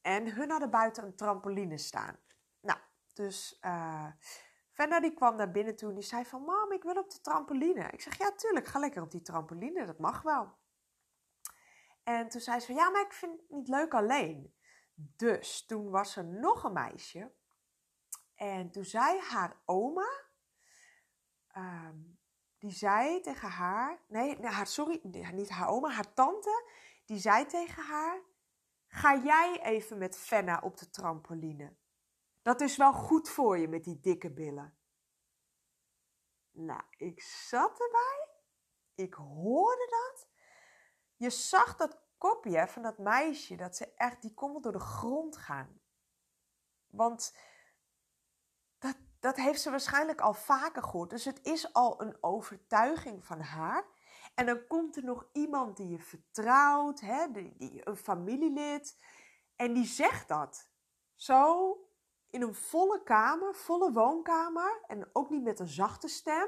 En 0.06 0.34
hun 0.34 0.50
hadden 0.52 0.70
buiten 0.70 1.04
een 1.04 1.16
trampoline 1.16 1.78
staan. 1.78 2.20
Nou, 2.62 2.80
dus 3.14 3.58
uh, 3.62 4.12
die 5.02 5.14
kwam 5.14 5.36
naar 5.36 5.52
binnen 5.52 5.76
toe 5.76 5.94
die 5.94 6.04
zei 6.04 6.26
van... 6.26 6.42
Mam, 6.42 6.72
ik 6.72 6.84
wil 6.84 6.96
op 6.96 7.12
de 7.12 7.22
trampoline. 7.22 7.90
Ik 7.92 8.02
zeg, 8.02 8.18
ja 8.18 8.32
tuurlijk, 8.32 8.66
ga 8.66 8.80
lekker 8.80 9.02
op 9.02 9.12
die 9.12 9.22
trampoline. 9.22 9.86
Dat 9.86 10.00
mag 10.00 10.22
wel. 10.22 10.58
En 12.04 12.30
toen 12.30 12.42
zei 12.42 12.60
ze 12.60 12.74
ja, 12.74 12.90
maar 12.90 13.02
ik 13.02 13.14
vind 13.14 13.40
het 13.40 13.50
niet 13.50 13.68
leuk 13.68 13.94
alleen. 13.94 14.56
Dus 14.94 15.66
toen 15.66 15.90
was 15.90 16.16
er 16.16 16.26
nog 16.26 16.64
een 16.64 16.74
meisje. 16.74 17.32
En 18.36 18.72
toen 18.72 18.86
zei 18.86 19.20
haar 19.20 19.62
oma... 19.66 20.24
Um, 21.58 22.20
die 22.58 22.72
zei 22.72 23.22
tegen 23.22 23.50
haar... 23.50 24.02
Nee, 24.08 24.38
nee 24.38 24.52
haar, 24.52 24.68
sorry, 24.68 25.00
niet 25.34 25.50
haar 25.50 25.68
oma, 25.68 25.90
haar 25.90 26.14
tante. 26.14 26.70
Die 27.06 27.20
zei 27.20 27.46
tegen 27.46 27.84
haar... 27.84 28.20
Ga 28.96 29.16
jij 29.16 29.60
even 29.64 29.98
met 29.98 30.18
Fenna 30.18 30.60
op 30.60 30.78
de 30.78 30.90
trampoline? 30.90 31.76
Dat 32.42 32.62
is 32.62 32.78
wel 32.78 32.94
goed 32.94 33.30
voor 33.30 33.58
je 33.58 33.68
met 33.68 33.84
die 33.84 34.00
dikke 34.00 34.34
billen. 34.34 34.78
Nou, 36.52 36.82
ik 36.90 37.22
zat 37.22 37.80
erbij. 37.80 38.30
Ik 38.96 39.14
hoorde 39.14 39.88
dat. 39.90 40.28
Je 41.16 41.30
zag 41.30 41.76
dat 41.76 42.02
kopje 42.18 42.68
van 42.68 42.82
dat 42.82 42.98
meisje, 42.98 43.56
dat 43.56 43.76
ze 43.76 43.94
echt, 43.94 44.22
die 44.22 44.34
kon 44.34 44.52
wel 44.52 44.62
door 44.62 44.72
de 44.72 44.80
grond 44.80 45.38
gaan. 45.38 45.82
Want 46.88 47.38
dat, 48.78 48.98
dat 49.20 49.36
heeft 49.36 49.62
ze 49.62 49.70
waarschijnlijk 49.70 50.22
al 50.22 50.34
vaker 50.34 50.84
gehoord. 50.84 51.10
Dus 51.10 51.26
het 51.26 51.46
is 51.46 51.74
al 51.74 52.02
een 52.02 52.18
overtuiging 52.24 53.26
van 53.26 53.40
haar. 53.40 53.86
En 54.36 54.46
dan 54.46 54.68
komt 54.68 54.96
er 54.96 55.04
nog 55.04 55.30
iemand 55.34 55.78
die 55.78 55.90
je 55.90 56.00
vertrouwt, 56.00 57.00
hè, 57.00 57.32
die, 57.32 57.82
een 57.88 57.98
familielid. 57.98 59.04
En 59.56 59.74
die 59.74 59.86
zegt 59.86 60.28
dat. 60.28 60.70
Zo 61.14 61.78
in 62.30 62.42
een 62.42 62.56
volle 62.56 63.04
kamer, 63.04 63.56
volle 63.56 63.92
woonkamer. 63.92 64.84
En 64.88 65.10
ook 65.14 65.30
niet 65.30 65.44
met 65.44 65.60
een 65.60 65.68
zachte 65.68 66.08
stem. 66.08 66.48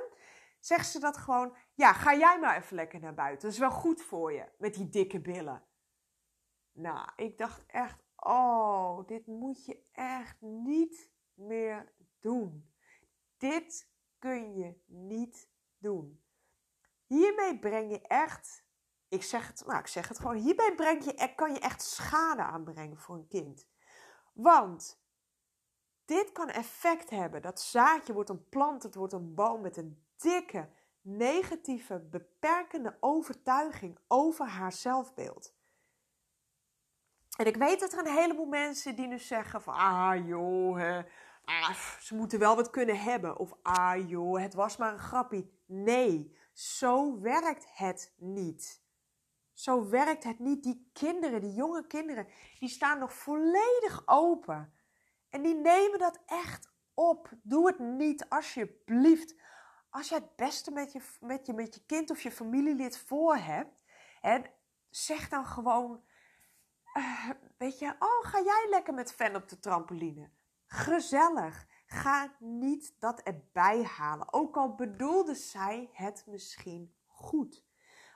Zegt 0.59 0.91
ze 0.91 0.99
dat 0.99 1.17
gewoon. 1.17 1.55
Ja, 1.73 1.93
ga 1.93 2.15
jij 2.15 2.39
maar 2.39 2.57
even 2.57 2.75
lekker 2.75 2.99
naar 2.99 3.13
buiten. 3.13 3.41
Dat 3.41 3.51
is 3.51 3.59
wel 3.59 3.71
goed 3.71 4.01
voor 4.01 4.33
je. 4.33 4.49
Met 4.57 4.73
die 4.73 4.89
dikke 4.89 5.21
billen. 5.21 5.63
Nou, 6.71 7.09
ik 7.15 7.37
dacht 7.37 7.65
echt. 7.65 8.05
Oh, 8.15 9.07
dit 9.07 9.27
moet 9.27 9.65
je 9.65 9.83
echt 9.91 10.41
niet 10.41 11.11
meer 11.33 11.93
doen. 12.19 12.73
Dit 13.37 13.89
kun 14.19 14.55
je 14.55 14.81
niet 14.85 15.49
doen. 15.77 16.21
Hiermee 17.07 17.59
breng 17.59 17.91
je 17.91 18.01
echt, 18.01 18.63
ik 19.07 19.23
zeg 19.23 19.47
het, 19.47 19.63
nou 19.65 19.79
ik 19.79 19.87
zeg 19.87 20.07
het 20.07 20.19
gewoon, 20.19 20.35
hiermee 20.35 20.75
breng 20.75 21.03
je, 21.03 21.33
kan 21.35 21.53
je 21.53 21.59
echt 21.59 21.81
schade 21.81 22.41
aanbrengen 22.41 22.97
voor 22.97 23.15
een 23.15 23.27
kind. 23.27 23.67
Want 24.33 25.01
dit 26.05 26.31
kan 26.31 26.49
effect 26.49 27.09
hebben. 27.09 27.41
Dat 27.41 27.61
zaadje 27.61 28.13
wordt 28.13 28.29
een 28.29 28.49
plant, 28.49 28.83
het 28.83 28.95
wordt 28.95 29.13
een 29.13 29.33
boom 29.33 29.61
met 29.61 29.77
een 29.77 30.05
dikke, 30.17 30.69
negatieve, 31.01 31.99
beperkende 31.99 32.97
overtuiging 32.99 33.97
over 34.07 34.45
haar 34.47 34.71
zelfbeeld. 34.71 35.55
En 37.37 37.45
ik 37.45 37.55
weet 37.55 37.79
dat 37.79 37.93
er 37.93 37.99
een 37.99 38.13
heleboel 38.13 38.45
mensen 38.45 38.95
die 38.95 39.07
nu 39.07 39.19
zeggen 39.19 39.61
van, 39.61 39.73
ah 39.73 40.27
joh, 40.27 40.77
hè, 40.77 41.01
ah, 41.43 41.73
ze 41.99 42.15
moeten 42.15 42.39
wel 42.39 42.55
wat 42.55 42.69
kunnen 42.69 42.99
hebben. 42.99 43.37
Of 43.37 43.53
ah 43.61 44.09
joh, 44.09 44.39
het 44.39 44.53
was 44.53 44.77
maar 44.77 44.93
een 44.93 44.99
grappie. 44.99 45.61
Nee, 45.65 46.36
zo 46.57 47.19
werkt 47.19 47.65
het 47.73 48.13
niet. 48.15 48.81
Zo 49.53 49.89
werkt 49.89 50.23
het 50.23 50.39
niet. 50.39 50.63
Die 50.63 50.89
kinderen, 50.93 51.41
die 51.41 51.53
jonge 51.53 51.87
kinderen, 51.87 52.27
die 52.59 52.69
staan 52.69 52.99
nog 52.99 53.13
volledig 53.13 54.01
open. 54.05 54.73
En 55.29 55.41
die 55.41 55.55
nemen 55.55 55.99
dat 55.99 56.19
echt 56.25 56.71
op. 56.93 57.29
Doe 57.43 57.67
het 57.67 57.79
niet, 57.79 58.29
alsjeblieft. 58.29 59.35
Als 59.89 60.09
je 60.09 60.15
het 60.15 60.35
beste 60.35 60.71
met 60.71 60.91
je, 60.91 61.01
met 61.19 61.45
je, 61.45 61.53
met 61.53 61.75
je 61.75 61.85
kind 61.85 62.09
of 62.09 62.21
je 62.21 62.31
familielid 62.31 62.97
voor 62.97 63.35
hebt, 63.35 63.83
hè, 64.21 64.41
zeg 64.89 65.29
dan 65.29 65.45
gewoon: 65.45 66.03
uh, 66.93 67.29
Weet 67.57 67.79
je, 67.79 67.95
oh, 67.99 68.25
ga 68.25 68.41
jij 68.41 68.67
lekker 68.69 68.93
met 68.93 69.13
Fan 69.13 69.35
op 69.35 69.49
de 69.49 69.59
trampoline? 69.59 70.29
Gezellig. 70.65 71.67
Ga 71.89 72.35
niet 72.39 72.95
dat 72.99 73.21
erbij 73.21 73.83
halen. 73.83 74.33
Ook 74.33 74.57
al 74.57 74.75
bedoelde 74.75 75.35
zij 75.35 75.89
het 75.93 76.23
misschien 76.27 76.95
goed. 77.05 77.65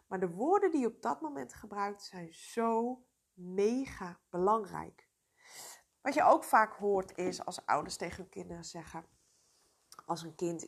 Maar 0.08 0.20
de 0.20 0.30
woorden 0.30 0.72
die 0.72 0.80
je 0.80 0.88
op 0.88 1.01
dat 1.01 1.22
moment 1.22 1.54
gebruikt 1.54 2.04
zijn 2.04 2.34
zo 2.34 3.01
mega 3.34 4.20
belangrijk. 4.30 5.10
Wat 6.01 6.13
je 6.13 6.24
ook 6.24 6.44
vaak 6.44 6.74
hoort 6.74 7.18
is 7.18 7.46
als 7.46 7.66
ouders 7.66 7.96
tegen 7.98 8.18
hun 8.18 8.30
kinderen 8.30 8.63
zeggen: 8.63 9.06
Als 10.06 10.24
een 10.24 10.36
kind, 10.36 10.66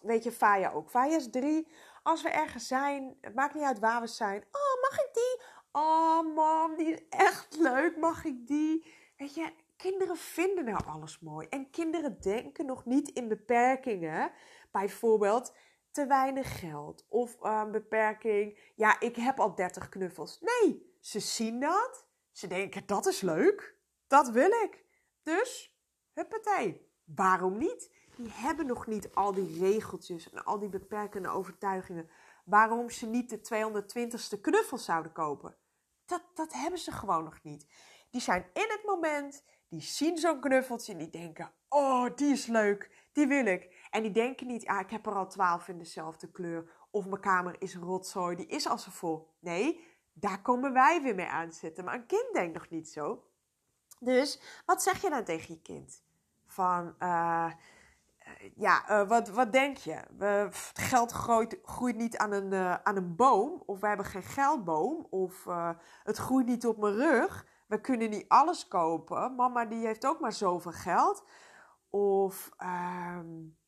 weet 0.00 0.24
je, 0.24 0.32
Faya 0.32 0.70
ook. 0.70 0.90
Faya 0.90 1.16
is 1.16 1.30
drie. 1.30 1.72
Als 2.02 2.22
we 2.22 2.28
ergens 2.28 2.66
zijn, 2.66 3.16
het 3.20 3.34
maakt 3.34 3.54
niet 3.54 3.64
uit 3.64 3.78
waar 3.78 4.00
we 4.00 4.06
zijn. 4.06 4.42
Oh, 4.42 4.90
mag 4.90 5.00
ik 5.00 5.10
die? 5.12 5.42
Oh, 5.72 6.34
mam, 6.34 6.76
die 6.76 6.92
is 6.92 7.08
echt 7.08 7.56
leuk. 7.56 7.96
Mag 7.96 8.24
ik 8.24 8.46
die? 8.46 8.94
Weet 9.16 9.34
je, 9.34 9.52
kinderen 9.78 10.16
vinden 10.16 10.64
nou 10.64 10.84
alles 10.86 11.18
mooi. 11.20 11.46
En 11.48 11.70
kinderen 11.70 12.20
denken 12.20 12.66
nog 12.66 12.84
niet 12.84 13.08
in 13.08 13.28
beperkingen. 13.28 14.32
Bijvoorbeeld 14.70 15.52
te 15.90 16.06
weinig 16.06 16.58
geld. 16.58 17.06
Of 17.08 17.36
een 17.40 17.66
uh, 17.66 17.72
beperking, 17.72 18.72
ja, 18.74 19.00
ik 19.00 19.16
heb 19.16 19.40
al 19.40 19.54
30 19.54 19.88
knuffels. 19.88 20.40
Nee, 20.40 20.96
ze 21.00 21.20
zien 21.20 21.60
dat. 21.60 22.06
Ze 22.32 22.46
denken, 22.46 22.86
dat 22.86 23.06
is 23.06 23.20
leuk. 23.20 23.76
Dat 24.06 24.30
wil 24.30 24.50
ik. 24.50 24.84
Dus, 25.22 25.78
huppatee. 26.12 26.90
Waarom 27.04 27.58
niet? 27.58 27.94
Die 28.16 28.30
hebben 28.30 28.66
nog 28.66 28.86
niet 28.86 29.14
al 29.14 29.32
die 29.32 29.58
regeltjes 29.58 30.30
en 30.30 30.44
al 30.44 30.58
die 30.58 30.68
beperkende 30.68 31.28
overtuigingen. 31.28 32.10
Waarom 32.44 32.90
ze 32.90 33.06
niet 33.06 33.30
de 33.30 33.38
220ste 33.38 34.40
knuffel 34.40 34.78
zouden 34.78 35.12
kopen. 35.12 35.56
Dat, 36.06 36.22
dat 36.34 36.52
hebben 36.52 36.78
ze 36.78 36.92
gewoon 36.92 37.24
nog 37.24 37.42
niet. 37.42 37.66
Die 38.10 38.20
zijn 38.20 38.50
in 38.52 38.66
het 38.68 38.82
moment, 38.84 39.44
die 39.68 39.80
zien 39.80 40.18
zo'n 40.18 40.40
knuffeltje 40.40 40.92
en 40.92 40.98
die 40.98 41.10
denken: 41.10 41.52
Oh, 41.68 42.16
die 42.16 42.32
is 42.32 42.46
leuk, 42.46 43.08
die 43.12 43.26
wil 43.26 43.46
ik. 43.46 43.86
En 43.90 44.02
die 44.02 44.10
denken 44.10 44.46
niet: 44.46 44.66
Ah, 44.66 44.80
ik 44.80 44.90
heb 44.90 45.06
er 45.06 45.14
al 45.14 45.28
twaalf 45.28 45.68
in 45.68 45.78
dezelfde 45.78 46.30
kleur. 46.30 46.70
Of 46.90 47.06
mijn 47.06 47.20
kamer 47.20 47.56
is 47.58 47.76
rotzooi, 47.76 48.36
die 48.36 48.46
is 48.46 48.68
al 48.68 48.78
zo 48.78 48.90
vol. 48.90 49.28
Nee, 49.38 49.86
daar 50.12 50.42
komen 50.42 50.72
wij 50.72 51.02
weer 51.02 51.14
mee 51.14 51.26
aanzetten. 51.26 51.84
Maar 51.84 51.94
een 51.94 52.06
kind 52.06 52.32
denkt 52.32 52.54
nog 52.54 52.68
niet 52.68 52.88
zo. 52.88 53.24
Dus 54.00 54.40
wat 54.66 54.82
zeg 54.82 55.02
je 55.02 55.10
dan 55.10 55.24
tegen 55.24 55.54
je 55.54 55.62
kind? 55.62 56.02
Van, 56.46 56.94
uh, 56.98 57.52
ja, 58.54 58.90
uh, 58.90 59.08
wat, 59.08 59.28
wat 59.28 59.52
denk 59.52 59.76
je? 59.76 60.00
Geld 60.72 61.12
groeit, 61.12 61.58
groeit 61.62 61.96
niet 61.96 62.16
aan 62.16 62.32
een, 62.32 62.54
aan 62.84 62.96
een 62.96 63.16
boom. 63.16 63.62
Of 63.66 63.80
we 63.80 63.86
hebben 63.86 64.06
geen 64.06 64.22
geldboom. 64.22 65.06
Of 65.10 65.44
het 66.02 66.16
groeit 66.16 66.46
niet 66.46 66.66
op 66.66 66.78
mijn 66.78 66.94
rug 66.94 67.46
we 67.68 67.80
kunnen 67.80 68.10
niet 68.10 68.28
alles 68.28 68.68
kopen. 68.68 69.34
Mama 69.34 69.64
die 69.64 69.86
heeft 69.86 70.06
ook 70.06 70.20
maar 70.20 70.32
zoveel 70.32 70.72
geld. 70.72 71.24
Of, 71.90 72.50
um, 72.62 73.58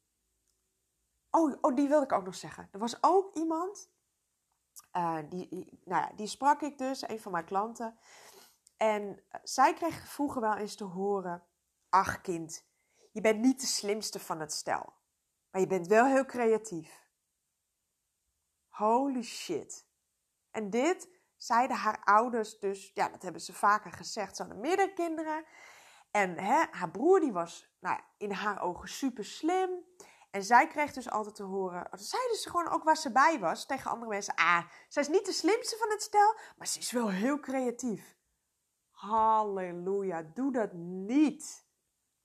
oh, 1.30 1.56
oh, 1.60 1.76
die 1.76 1.88
wilde 1.88 2.04
ik 2.04 2.12
ook 2.12 2.24
nog 2.24 2.34
zeggen. 2.34 2.68
Er 2.72 2.78
was 2.78 3.02
ook 3.02 3.34
iemand, 3.34 3.90
uh, 4.96 5.18
die, 5.28 5.78
nou 5.84 6.02
ja, 6.02 6.12
die 6.16 6.26
sprak 6.26 6.60
ik 6.60 6.78
dus, 6.78 7.08
een 7.08 7.20
van 7.20 7.32
mijn 7.32 7.44
klanten. 7.44 7.98
En 8.76 9.24
eh, 9.28 9.40
zij 9.42 9.74
kreeg 9.74 10.08
vroeger 10.08 10.40
wel 10.40 10.56
eens 10.56 10.74
te 10.74 10.84
horen: 10.84 11.42
Ach, 11.88 12.20
kind, 12.20 12.64
je 13.12 13.20
bent 13.20 13.40
niet 13.40 13.60
de 13.60 13.66
slimste 13.66 14.20
van 14.20 14.40
het 14.40 14.52
stel, 14.52 14.92
maar 15.50 15.60
je 15.60 15.66
bent 15.66 15.86
wel 15.86 16.06
heel 16.06 16.24
creatief. 16.24 17.08
Holy 18.68 19.22
shit. 19.22 19.88
En 20.50 20.70
dit 20.70 21.19
zeiden 21.42 21.76
haar 21.76 22.00
ouders 22.04 22.58
dus, 22.58 22.90
ja, 22.94 23.08
dat 23.08 23.22
hebben 23.22 23.40
ze 23.40 23.52
vaker 23.52 23.92
gezegd. 23.92 24.36
Ze 24.36 24.42
hadden 24.42 24.60
meerdere 24.60 24.92
kinderen. 24.92 25.44
En 26.10 26.38
hè, 26.38 26.64
haar 26.70 26.90
broer, 26.90 27.20
die 27.20 27.32
was 27.32 27.76
nou 27.80 27.96
ja, 27.96 28.04
in 28.18 28.30
haar 28.30 28.62
ogen 28.62 28.88
super 28.88 29.24
slim. 29.24 29.70
En 30.30 30.42
zij 30.42 30.66
kreeg 30.66 30.92
dus 30.92 31.10
altijd 31.10 31.34
te 31.34 31.42
horen, 31.42 31.88
zeiden 31.92 32.36
ze 32.36 32.50
gewoon 32.50 32.68
ook 32.68 32.82
waar 32.82 32.96
ze 32.96 33.12
bij 33.12 33.38
was, 33.38 33.66
tegen 33.66 33.90
andere 33.90 34.10
mensen. 34.10 34.34
Ah, 34.34 34.64
zij 34.88 35.02
is 35.02 35.08
niet 35.08 35.26
de 35.26 35.32
slimste 35.32 35.76
van 35.76 35.90
het 35.90 36.02
stel, 36.02 36.38
maar 36.56 36.66
ze 36.66 36.78
is 36.78 36.90
wel 36.92 37.08
heel 37.10 37.40
creatief. 37.40 38.16
Halleluja, 38.90 40.22
doe 40.22 40.52
dat 40.52 40.72
niet. 40.72 41.68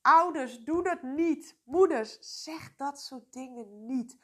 Ouders, 0.01 0.59
doe 0.59 0.83
dat 0.83 1.01
niet. 1.01 1.57
Moeders, 1.63 2.17
zeg 2.43 2.75
dat 2.75 3.01
soort 3.01 3.33
dingen 3.33 3.85
niet. 3.85 4.17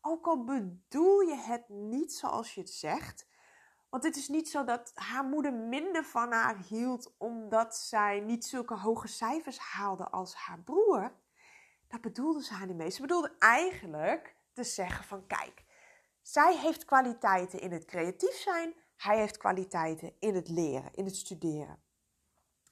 Ook 0.00 0.26
al 0.26 0.44
bedoel 0.44 1.20
je 1.20 1.36
het 1.36 1.68
niet 1.68 2.14
zoals 2.14 2.54
je 2.54 2.60
het 2.60 2.70
zegt. 2.70 3.26
Want 3.94 4.06
het 4.06 4.16
is 4.16 4.28
niet 4.28 4.48
zo 4.48 4.64
dat 4.64 4.92
haar 4.94 5.24
moeder 5.24 5.52
minder 5.52 6.04
van 6.04 6.32
haar 6.32 6.58
hield 6.58 7.14
omdat 7.18 7.76
zij 7.76 8.20
niet 8.20 8.44
zulke 8.44 8.74
hoge 8.74 9.08
cijfers 9.08 9.58
haalde 9.58 10.10
als 10.10 10.34
haar 10.34 10.60
broer. 10.60 11.12
Dat 11.88 12.00
bedoelde 12.00 12.42
ze 12.42 12.54
haar 12.54 12.66
niet 12.66 12.76
mee. 12.76 12.90
Ze 12.90 13.00
bedoelde 13.00 13.36
eigenlijk 13.38 14.36
te 14.52 14.64
zeggen 14.64 15.04
van 15.04 15.26
kijk, 15.26 15.64
zij 16.22 16.56
heeft 16.56 16.84
kwaliteiten 16.84 17.60
in 17.60 17.72
het 17.72 17.84
creatief 17.84 18.34
zijn. 18.34 18.74
Hij 18.96 19.18
heeft 19.18 19.36
kwaliteiten 19.36 20.12
in 20.18 20.34
het 20.34 20.48
leren, 20.48 20.94
in 20.94 21.04
het 21.04 21.16
studeren. 21.16 21.82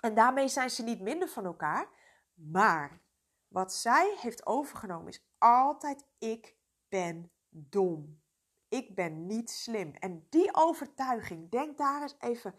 En 0.00 0.14
daarmee 0.14 0.48
zijn 0.48 0.70
ze 0.70 0.82
niet 0.82 1.00
minder 1.00 1.28
van 1.28 1.44
elkaar. 1.44 1.88
Maar 2.34 3.00
wat 3.48 3.72
zij 3.72 4.16
heeft 4.20 4.46
overgenomen 4.46 5.08
is 5.08 5.26
altijd 5.38 6.04
ik 6.18 6.56
ben 6.88 7.32
dom. 7.48 8.21
Ik 8.72 8.94
ben 8.94 9.26
niet 9.26 9.50
slim. 9.50 9.94
En 9.94 10.26
die 10.28 10.54
overtuiging, 10.54 11.50
denk 11.50 11.78
daar 11.78 12.02
eens 12.02 12.16
even 12.18 12.54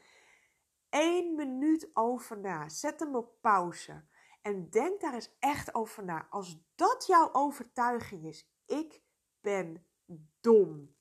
één 0.90 1.36
minuut 1.36 1.90
over 1.94 2.40
na. 2.40 2.70
Zet 2.70 3.00
hem 3.00 3.16
op 3.16 3.42
pauze. 3.42 4.06
En 4.42 4.70
denk 4.70 5.02
daar 5.02 5.14
eens 5.14 5.36
echt 5.40 5.74
over 5.74 6.04
na. 6.04 6.28
Als 6.30 6.58
dat 6.76 7.06
jouw 7.06 7.34
overtuiging 7.34 8.26
is, 8.26 8.48
ik 8.66 9.02
ben 9.42 9.86
dom. 10.40 10.96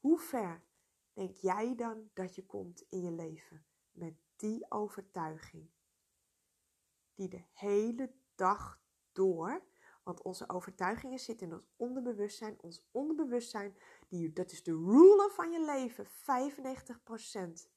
Hoe 0.00 0.18
ver 0.18 0.64
denk 1.12 1.36
jij 1.36 1.74
dan 1.74 2.10
dat 2.14 2.34
je 2.34 2.46
komt 2.46 2.84
in 2.88 3.02
je 3.02 3.12
leven 3.12 3.66
met 3.90 4.14
die 4.36 4.70
overtuiging? 4.70 5.70
Die 7.14 7.28
de 7.28 7.44
hele 7.52 8.14
dag 8.34 8.82
door 9.12 9.70
want 10.02 10.22
onze 10.22 10.48
overtuigingen 10.48 11.18
zitten 11.18 11.46
in 11.46 11.52
ons 11.52 11.66
onderbewustzijn. 11.76 12.56
Ons 12.60 12.88
onderbewustzijn, 12.90 13.76
die, 14.08 14.32
dat 14.32 14.52
is 14.52 14.62
de 14.62 14.72
ruler 14.72 15.30
van 15.30 15.50
je 15.50 15.64
leven. 15.64 16.06
95% 16.06 17.68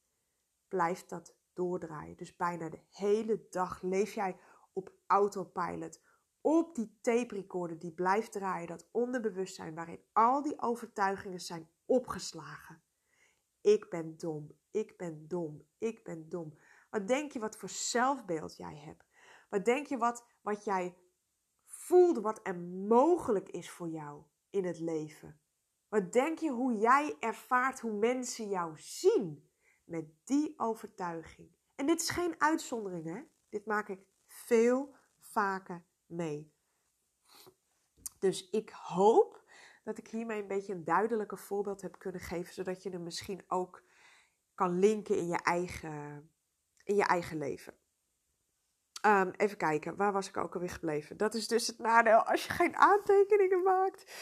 blijft 0.68 1.08
dat 1.08 1.36
doordraaien. 1.52 2.16
Dus 2.16 2.36
bijna 2.36 2.68
de 2.68 2.80
hele 2.90 3.46
dag 3.50 3.82
leef 3.82 4.14
jij 4.14 4.36
op 4.72 4.92
autopilot. 5.06 6.00
Op 6.40 6.74
die 6.74 6.98
tape 7.00 7.34
recorder 7.34 7.78
die 7.78 7.92
blijft 7.92 8.32
draaien. 8.32 8.68
Dat 8.68 8.88
onderbewustzijn 8.90 9.74
waarin 9.74 10.00
al 10.12 10.42
die 10.42 10.60
overtuigingen 10.60 11.40
zijn 11.40 11.70
opgeslagen. 11.84 12.82
Ik 13.60 13.90
ben 13.90 14.16
dom, 14.16 14.58
ik 14.70 14.96
ben 14.96 15.28
dom, 15.28 15.66
ik 15.78 16.04
ben 16.04 16.28
dom. 16.28 16.58
Wat 16.90 17.08
denk 17.08 17.32
je 17.32 17.38
wat 17.38 17.56
voor 17.56 17.68
zelfbeeld 17.68 18.56
jij 18.56 18.76
hebt? 18.76 19.04
Wat 19.48 19.64
denk 19.64 19.86
je 19.86 19.96
wat, 19.96 20.26
wat 20.40 20.64
jij 20.64 20.96
voelt 21.86 22.18
wat 22.18 22.40
er 22.42 22.56
mogelijk 22.88 23.48
is 23.48 23.70
voor 23.70 23.88
jou 23.88 24.22
in 24.50 24.64
het 24.64 24.78
leven? 24.78 25.40
Wat 25.88 26.12
denk 26.12 26.38
je 26.38 26.50
hoe 26.50 26.72
jij 26.72 27.16
ervaart 27.20 27.80
hoe 27.80 27.92
mensen 27.92 28.48
jou 28.48 28.78
zien 28.78 29.50
met 29.84 30.04
die 30.24 30.54
overtuiging? 30.56 31.50
En 31.74 31.86
dit 31.86 32.00
is 32.00 32.10
geen 32.10 32.34
uitzondering, 32.38 33.04
hè? 33.04 33.22
Dit 33.48 33.66
maak 33.66 33.88
ik 33.88 34.06
veel 34.26 34.96
vaker 35.18 35.84
mee. 36.06 36.54
Dus 38.18 38.50
ik 38.50 38.70
hoop 38.70 39.44
dat 39.84 39.98
ik 39.98 40.08
hiermee 40.08 40.40
een 40.40 40.48
beetje 40.48 40.72
een 40.72 40.84
duidelijker 40.84 41.38
voorbeeld 41.38 41.82
heb 41.82 41.98
kunnen 41.98 42.20
geven, 42.20 42.54
zodat 42.54 42.82
je 42.82 42.90
er 42.90 43.00
misschien 43.00 43.44
ook 43.48 43.82
kan 44.54 44.78
linken 44.78 45.18
in 45.18 45.26
je 45.26 45.42
eigen, 45.42 46.30
in 46.84 46.94
je 46.94 47.04
eigen 47.04 47.38
leven. 47.38 47.74
Um, 49.06 49.30
even 49.30 49.56
kijken, 49.56 49.96
waar 49.96 50.12
was 50.12 50.28
ik 50.28 50.36
ook 50.36 50.54
alweer 50.54 50.70
gebleven? 50.70 51.16
Dat 51.16 51.34
is 51.34 51.48
dus 51.48 51.66
het 51.66 51.78
nadeel 51.78 52.18
als 52.18 52.44
je 52.44 52.52
geen 52.52 52.76
aantekeningen 52.76 53.62
maakt. 53.62 54.12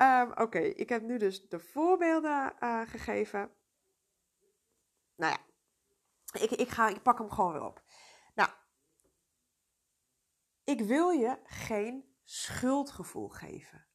Um, 0.00 0.44
Oké, 0.44 0.58
ik 0.58 0.88
heb 0.88 1.02
nu 1.02 1.18
dus 1.18 1.48
de 1.48 1.58
voorbeelden 1.58 2.54
uh, 2.60 2.80
gegeven. 2.80 3.50
Nou 5.16 5.32
ja, 5.32 5.38
ik, 6.40 6.50
ik, 6.50 6.68
ga, 6.68 6.88
ik 6.88 7.02
pak 7.02 7.18
hem 7.18 7.30
gewoon 7.30 7.52
weer 7.52 7.64
op. 7.64 7.82
Nou, 8.34 8.50
ik 10.64 10.80
wil 10.80 11.10
je 11.10 11.38
geen 11.44 12.16
schuldgevoel 12.24 13.28
geven. 13.28 13.86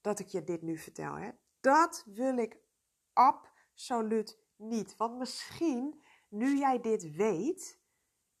Dat 0.00 0.18
ik 0.18 0.26
je 0.26 0.44
dit 0.44 0.62
nu 0.62 0.78
vertel. 0.78 1.14
Hè? 1.14 1.30
Dat 1.60 2.04
wil 2.06 2.36
ik 2.36 2.58
absoluut 3.12 4.38
niet. 4.56 4.96
Want 4.96 5.18
misschien, 5.18 6.04
nu 6.28 6.56
jij 6.56 6.80
dit 6.80 7.14
weet, 7.14 7.80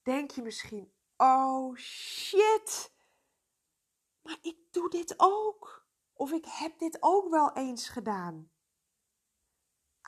denk 0.02 0.30
je 0.30 0.42
misschien 0.42 0.91
oh 1.22 1.76
shit, 1.76 2.92
maar 4.22 4.38
ik 4.40 4.56
doe 4.70 4.90
dit 4.90 5.14
ook. 5.16 5.86
Of 6.12 6.32
ik 6.32 6.44
heb 6.44 6.78
dit 6.78 6.96
ook 7.00 7.28
wel 7.28 7.52
eens 7.52 7.88
gedaan. 7.88 8.50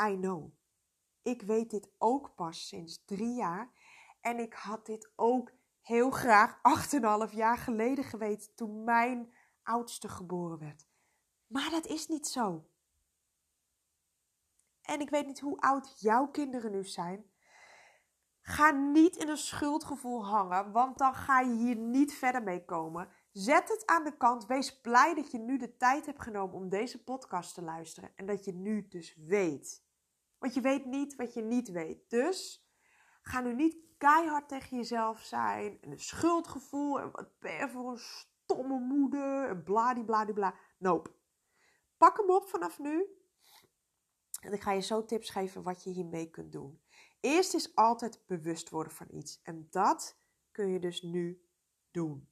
I 0.01 0.17
know. 0.17 0.53
Ik 1.23 1.43
weet 1.43 1.71
dit 1.71 1.91
ook 1.99 2.35
pas 2.35 2.69
sinds 2.69 3.05
drie 3.05 3.35
jaar. 3.35 3.73
En 4.21 4.39
ik 4.39 4.55
had 4.55 4.87
dit 4.87 5.13
ook 5.17 5.53
heel 5.81 6.11
graag 6.11 6.61
8,5 7.29 7.35
jaar 7.35 7.59
geleden 7.59 8.05
geweten 8.05 8.55
toen 8.55 8.85
mijn 8.85 9.35
oudste 9.63 10.09
geboren 10.09 10.59
werd. 10.59 10.87
Maar 11.47 11.71
dat 11.71 11.87
is 11.87 12.07
niet 12.07 12.27
zo. 12.27 12.69
En 14.83 15.01
ik 15.01 15.11
weet 15.11 15.27
niet 15.27 15.41
hoe 15.41 15.61
oud 15.61 16.01
jouw 16.01 16.29
kinderen 16.29 16.71
nu 16.71 16.85
zijn. 16.85 17.34
Ga 18.47 18.71
niet 18.71 19.17
in 19.17 19.29
een 19.29 19.37
schuldgevoel 19.37 20.27
hangen, 20.27 20.73
want 20.73 20.99
dan 20.99 21.15
ga 21.15 21.41
je 21.41 21.55
hier 21.55 21.77
niet 21.77 22.15
verder 22.15 22.43
mee 22.43 22.65
komen. 22.65 23.09
Zet 23.33 23.69
het 23.69 23.87
aan 23.87 24.05
de 24.05 24.17
kant. 24.17 24.47
Wees 24.47 24.81
blij 24.81 25.15
dat 25.15 25.31
je 25.31 25.39
nu 25.39 25.59
de 25.59 25.77
tijd 25.77 26.07
hebt 26.07 26.23
genomen 26.23 26.55
om 26.55 26.69
deze 26.69 27.05
podcast 27.05 27.55
te 27.55 27.63
luisteren. 27.63 28.13
En 28.17 28.27
dat 28.27 28.45
je 28.45 28.53
nu 28.53 28.89
dus 28.89 29.17
weet. 29.17 29.85
Want 30.39 30.55
je 30.55 30.61
weet 30.61 30.85
niet 30.85 31.15
wat 31.15 31.35
je 31.35 31.43
niet 31.43 31.71
weet. 31.71 32.11
Dus 32.11 32.69
ga 33.23 33.41
nu 33.41 33.55
niet 33.55 33.77
keihard 33.99 34.49
tegen 34.49 34.77
jezelf 34.77 35.21
zijn. 35.21 35.79
En 35.81 35.91
een 35.91 36.01
schuldgevoel. 36.01 37.01
En 37.01 37.11
wat 37.11 37.39
ben 37.39 37.55
je 37.55 37.69
voor 37.69 37.91
een 37.91 37.99
stomme 37.99 38.79
moeder. 38.79 39.49
En 39.49 39.63
bladibladibla. 39.63 40.55
Nope. 40.79 41.15
Pak 41.97 42.17
hem 42.17 42.31
op 42.31 42.49
vanaf 42.49 42.79
nu. 42.79 43.07
En 44.41 44.53
ik 44.53 44.63
ga 44.63 44.73
je 44.73 44.81
zo 44.81 45.05
tips 45.05 45.31
geven 45.31 45.63
wat 45.63 45.85
je 45.85 45.91
hiermee 45.91 46.31
kunt 46.31 46.53
doen. 46.53 46.84
Eerst 47.25 47.55
is 47.55 47.75
altijd 47.75 48.23
bewust 48.27 48.71
worden 48.71 48.93
van 48.93 49.07
iets. 49.11 49.41
En 49.43 49.67
dat 49.71 50.19
kun 50.51 50.69
je 50.69 50.79
dus 50.79 51.03
nu 51.03 51.45
doen. 51.91 52.29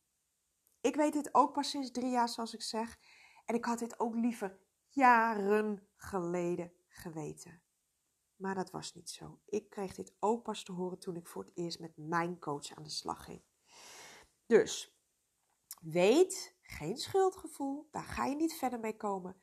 Ik 0.81 0.97
weet 0.97 1.13
dit 1.13 1.35
ook 1.35 1.53
pas 1.53 1.71
sinds 1.71 1.91
drie 1.91 2.11
jaar, 2.11 2.29
zoals 2.29 2.55
ik 2.55 2.63
zeg. 2.63 2.99
En 3.45 3.55
ik 3.55 3.65
had 3.65 3.79
dit 3.79 4.01
ook 4.01 4.15
liever 4.15 4.59
jaren 4.89 5.89
geleden 5.97 6.73
geweten. 6.89 7.63
Maar 8.37 8.55
dat 8.55 8.71
was 8.71 8.95
niet 8.95 9.11
zo. 9.11 9.41
Ik 9.47 9.71
kreeg 9.71 9.95
dit 9.95 10.15
ook 10.19 10.43
pas 10.43 10.65
te 10.65 10.73
horen 10.73 10.99
toen 10.99 11.17
ik 11.17 11.27
voor 11.27 11.45
het 11.45 11.57
eerst 11.57 11.81
met 11.81 11.97
mijn 11.97 12.39
coach 12.39 12.77
aan 12.77 12.83
de 12.83 12.91
slag 12.91 13.25
ging. 13.25 13.43
Dus 14.47 14.99
weet, 15.81 16.57
geen 16.63 16.97
schuldgevoel, 16.97 17.89
daar 17.91 18.05
ga 18.05 18.25
je 18.27 18.37
niet 18.37 18.55
verder 18.55 18.81
mee 18.81 18.97
komen. 18.97 19.37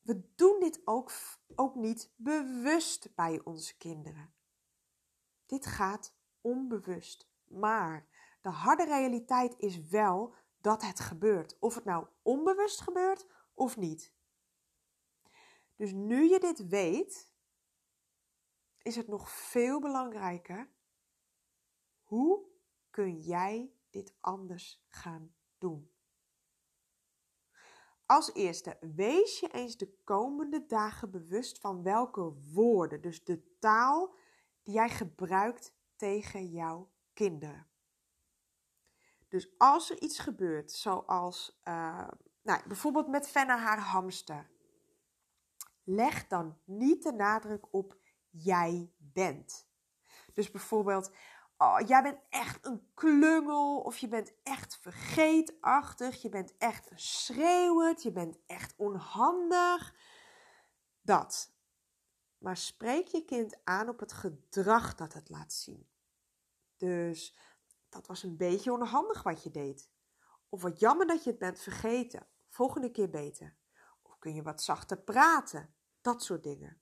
We 0.00 0.32
doen 0.34 0.60
dit 0.60 0.80
ook, 0.84 1.12
ook 1.54 1.74
niet 1.74 2.12
bewust 2.16 3.14
bij 3.14 3.40
onze 3.44 3.76
kinderen. 3.76 4.36
Dit 5.48 5.66
gaat 5.66 6.14
onbewust. 6.40 7.28
Maar 7.44 8.06
de 8.40 8.48
harde 8.48 8.84
realiteit 8.84 9.54
is 9.58 9.88
wel 9.88 10.34
dat 10.60 10.82
het 10.82 11.00
gebeurt. 11.00 11.58
Of 11.58 11.74
het 11.74 11.84
nou 11.84 12.06
onbewust 12.22 12.80
gebeurt 12.80 13.26
of 13.54 13.76
niet. 13.76 14.14
Dus 15.76 15.92
nu 15.92 16.28
je 16.28 16.40
dit 16.40 16.68
weet, 16.68 17.32
is 18.82 18.96
het 18.96 19.08
nog 19.08 19.30
veel 19.30 19.80
belangrijker. 19.80 20.70
Hoe 22.02 22.46
kun 22.90 23.20
jij 23.20 23.72
dit 23.90 24.14
anders 24.20 24.84
gaan 24.88 25.34
doen? 25.58 25.90
als 28.08 28.32
eerste, 28.34 28.76
wees 28.80 29.40
je 29.40 29.48
eens 29.52 29.76
de 29.76 29.92
komende 30.04 30.66
dagen 30.66 31.10
bewust 31.10 31.60
van 31.60 31.82
welke 31.82 32.32
woorden, 32.52 33.00
dus 33.00 33.24
de 33.24 33.56
taal 33.58 34.14
die 34.68 34.76
jij 34.76 34.88
gebruikt 34.88 35.72
tegen 35.96 36.46
jouw 36.46 36.90
kinderen. 37.12 37.66
Dus 39.28 39.58
als 39.58 39.90
er 39.90 40.02
iets 40.02 40.18
gebeurt, 40.18 40.72
zoals 40.72 41.60
uh, 41.64 42.08
nou, 42.42 42.60
bijvoorbeeld 42.66 43.08
met 43.08 43.28
Fenna 43.28 43.58
haar 43.58 43.78
hamster, 43.78 44.50
leg 45.84 46.26
dan 46.26 46.58
niet 46.64 47.02
de 47.02 47.12
nadruk 47.12 47.74
op 47.74 47.96
jij 48.30 48.92
bent. 48.96 49.66
Dus 50.32 50.50
bijvoorbeeld, 50.50 51.10
oh, 51.56 51.78
jij 51.86 52.02
bent 52.02 52.18
echt 52.28 52.66
een 52.66 52.90
klungel 52.94 53.80
of 53.80 53.98
je 53.98 54.08
bent 54.08 54.32
echt 54.42 54.78
vergeetachtig, 54.80 56.22
je 56.22 56.28
bent 56.28 56.56
echt 56.58 56.90
een 56.90 57.00
schreeuwend, 57.00 58.02
je 58.02 58.12
bent 58.12 58.38
echt 58.46 58.74
onhandig. 58.76 59.94
Dat. 61.02 61.56
Maar 62.38 62.56
spreek 62.56 63.06
je 63.06 63.24
kind 63.24 63.58
aan 63.64 63.88
op 63.88 64.00
het 64.00 64.12
gedrag 64.12 64.94
dat 64.94 65.12
het 65.12 65.28
laat 65.28 65.52
zien. 65.52 65.88
Dus 66.76 67.38
dat 67.88 68.06
was 68.06 68.22
een 68.22 68.36
beetje 68.36 68.72
onhandig 68.72 69.22
wat 69.22 69.42
je 69.42 69.50
deed. 69.50 69.90
Of 70.48 70.62
wat 70.62 70.80
jammer 70.80 71.06
dat 71.06 71.24
je 71.24 71.30
het 71.30 71.38
bent 71.38 71.60
vergeten. 71.60 72.26
Volgende 72.48 72.90
keer 72.90 73.10
beter. 73.10 73.56
Of 74.02 74.18
kun 74.18 74.34
je 74.34 74.42
wat 74.42 74.62
zachter 74.62 74.98
praten. 74.98 75.74
Dat 76.00 76.22
soort 76.22 76.42
dingen. 76.42 76.80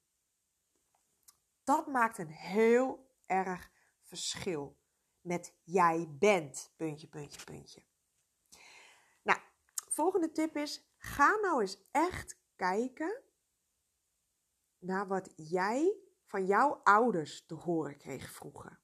Dat 1.64 1.86
maakt 1.86 2.18
een 2.18 2.30
heel 2.30 3.14
erg 3.26 3.70
verschil 4.02 4.78
met 5.20 5.54
jij 5.62 6.06
bent, 6.18 6.72
puntje, 6.76 7.06
puntje, 7.06 7.44
puntje. 7.44 7.82
Nou, 9.22 9.40
volgende 9.88 10.32
tip 10.32 10.56
is, 10.56 10.88
ga 10.96 11.34
nou 11.34 11.60
eens 11.60 11.78
echt 11.90 12.38
kijken 12.56 13.22
naar 14.86 15.06
wat 15.06 15.32
jij 15.36 15.96
van 16.24 16.46
jouw 16.46 16.80
ouders 16.82 17.46
te 17.46 17.54
horen 17.54 17.96
kreeg 17.96 18.30
vroeger. 18.30 18.80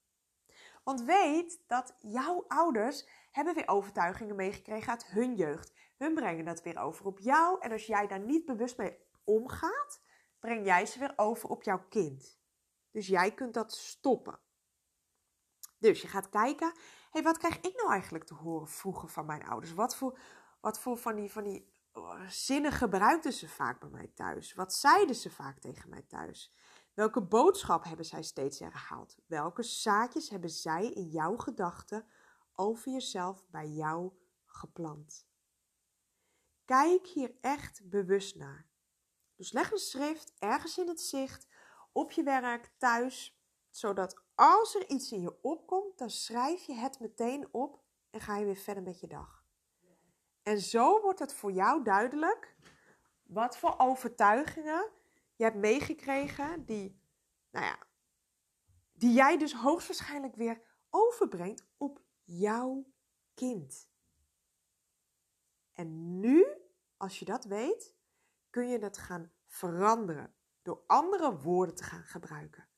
Want 0.85 1.03
weet 1.03 1.63
dat 1.67 1.95
jouw 1.99 2.45
ouders 2.49 3.09
hebben 3.31 3.55
weer 3.55 3.69
overtuigingen 3.69 4.37
meegekregen 4.37 4.91
uit 4.91 5.07
hun 5.07 5.35
jeugd. 5.35 5.73
Hun 5.97 6.15
brengen 6.15 6.45
dat 6.45 6.63
weer 6.63 6.79
over 6.79 7.07
op 7.07 7.19
jou. 7.19 7.61
En 7.61 7.73
als 7.73 7.87
jij 7.87 8.07
daar 8.07 8.21
niet 8.21 8.45
bewust 8.45 8.79
mee 8.79 8.99
omgaat, 9.25 10.01
breng 10.39 10.65
jij 10.67 10.87
ze 10.87 10.99
weer 10.99 11.13
over 11.17 11.49
op 11.49 11.63
jouw 11.63 11.87
kind. 11.89 12.41
Dus 12.91 13.07
jij 13.07 13.35
kunt 13.35 13.55
dat 13.55 13.73
stoppen. 13.73 14.39
Dus 15.79 16.03
je 16.03 16.09
gaat 16.09 16.29
kijken, 16.29 16.73
hey, 17.11 17.23
wat 17.23 17.39
krijg 17.39 17.61
ik 17.61 17.77
nou 17.77 17.91
eigenlijk 17.91 18.25
te 18.25 18.35
horen 18.35 18.69
vroeger 18.69 19.09
van 19.09 19.27
mijn 19.27 19.45
ouders? 19.45 19.73
Wat 19.75 19.97
voor, 19.97 20.19
wat 20.61 20.81
voor 20.81 20.97
van 20.97 21.15
die, 21.15 21.33
van 21.33 21.45
die 21.45 21.73
zinnen 22.29 22.73
gebruikten 22.73 23.33
ze 23.33 23.49
vaak 23.49 23.81
bij 23.81 23.89
mij 23.89 24.11
thuis? 24.15 24.55
Wat 24.55 24.75
zeiden 24.75 25.15
ze 25.15 25.31
vaak 25.31 25.59
tegen 25.59 25.89
mij 25.89 26.03
thuis? 26.03 26.55
Welke 26.95 27.23
boodschap 27.23 27.85
hebben 27.85 28.05
zij 28.05 28.23
steeds 28.23 28.59
herhaald? 28.59 29.17
Welke 29.27 29.63
zaadjes 29.63 30.29
hebben 30.29 30.51
zij 30.51 30.87
in 30.87 31.09
jouw 31.09 31.37
gedachten 31.37 32.07
over 32.55 32.93
jezelf 32.93 33.45
bij 33.51 33.69
jou 33.69 34.13
geplant? 34.47 35.27
Kijk 36.65 37.07
hier 37.07 37.35
echt 37.41 37.89
bewust 37.89 38.37
naar. 38.37 38.67
Dus 39.37 39.53
leg 39.53 39.73
een 39.73 39.79
schrift 39.79 40.33
ergens 40.39 40.79
in 40.79 40.89
het 40.89 41.01
zicht, 41.01 41.47
op 41.93 42.13
je 42.13 42.23
werk, 42.23 42.73
thuis, 42.79 43.41
zodat 43.71 44.23
als 44.35 44.75
er 44.75 44.89
iets 44.89 45.13
in 45.13 45.21
je 45.21 45.43
opkomt, 45.43 45.99
dan 45.99 46.11
schrijf 46.11 46.63
je 46.63 46.75
het 46.75 47.01
meteen 47.01 47.49
op 47.51 47.83
en 48.11 48.21
ga 48.21 48.37
je 48.37 48.45
weer 48.45 48.57
verder 48.57 48.83
met 48.83 49.01
je 49.01 49.07
dag. 49.07 49.42
En 50.43 50.61
zo 50.61 51.01
wordt 51.01 51.19
het 51.19 51.35
voor 51.35 51.53
jou 51.53 51.83
duidelijk 51.83 52.57
wat 53.23 53.57
voor 53.57 53.75
overtuigingen 53.79 54.91
je 55.37 55.45
hebt 55.45 55.57
meegekregen, 55.57 56.65
die, 56.65 57.01
nou 57.51 57.65
ja, 57.65 57.79
die 58.93 59.13
jij 59.13 59.39
dus 59.39 59.55
hoogstwaarschijnlijk 59.55 60.35
weer 60.35 60.61
overbrengt 60.91 61.67
op 61.77 62.01
jouw 62.25 62.87
kind. 63.35 63.89
En 65.73 66.21
nu, 66.21 66.47
als 66.97 67.19
je 67.19 67.25
dat 67.25 67.45
weet, 67.45 67.95
kun 68.51 68.69
je 68.69 68.79
het 68.79 68.99
gaan 68.99 69.33
veranderen 69.47 70.35
door 70.63 70.83
andere 70.87 71.39
woorden 71.39 71.75
te 71.75 71.85
gaan 71.85 72.05
gebruiken. 72.05 72.69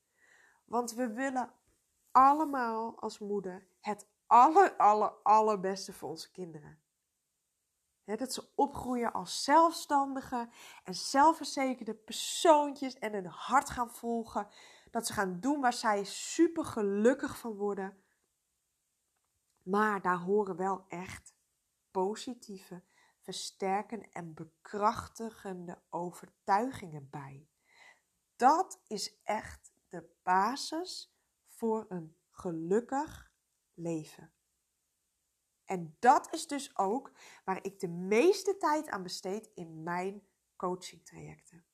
Want 0.64 0.94
we 0.94 1.12
willen 1.12 1.52
allemaal 2.10 3.00
als 3.00 3.18
moeder 3.18 3.66
het 3.80 4.06
aller, 4.26 4.76
aller, 4.76 5.12
allerbeste 5.22 5.92
voor 5.92 6.08
onze 6.08 6.30
kinderen 6.30 6.83
dat 8.04 8.32
ze 8.32 8.52
opgroeien 8.54 9.12
als 9.12 9.44
zelfstandige 9.44 10.48
en 10.84 10.94
zelfverzekerde 10.94 11.94
persoontjes 11.94 12.94
en 12.94 13.12
hun 13.12 13.26
hart 13.26 13.70
gaan 13.70 13.90
volgen. 13.90 14.48
Dat 14.90 15.06
ze 15.06 15.12
gaan 15.12 15.40
doen 15.40 15.60
waar 15.60 15.72
zij 15.72 16.04
super 16.04 16.64
gelukkig 16.64 17.38
van 17.38 17.52
worden. 17.52 18.02
Maar 19.62 20.02
daar 20.02 20.18
horen 20.18 20.56
wel 20.56 20.84
echt 20.88 21.34
positieve, 21.90 22.82
versterkende 23.20 24.08
en 24.10 24.34
bekrachtigende 24.34 25.82
overtuigingen 25.90 27.08
bij. 27.10 27.48
Dat 28.36 28.80
is 28.86 29.22
echt 29.22 29.72
de 29.88 30.16
basis 30.22 31.14
voor 31.46 31.84
een 31.88 32.16
gelukkig 32.30 33.32
leven. 33.74 34.32
En 35.64 35.96
dat 35.98 36.32
is 36.32 36.46
dus 36.46 36.78
ook 36.78 37.12
waar 37.44 37.64
ik 37.64 37.80
de 37.80 37.88
meeste 37.88 38.56
tijd 38.56 38.88
aan 38.88 39.02
besteed 39.02 39.50
in 39.54 39.82
mijn 39.82 40.26
coachingtrajecten. 40.56 41.64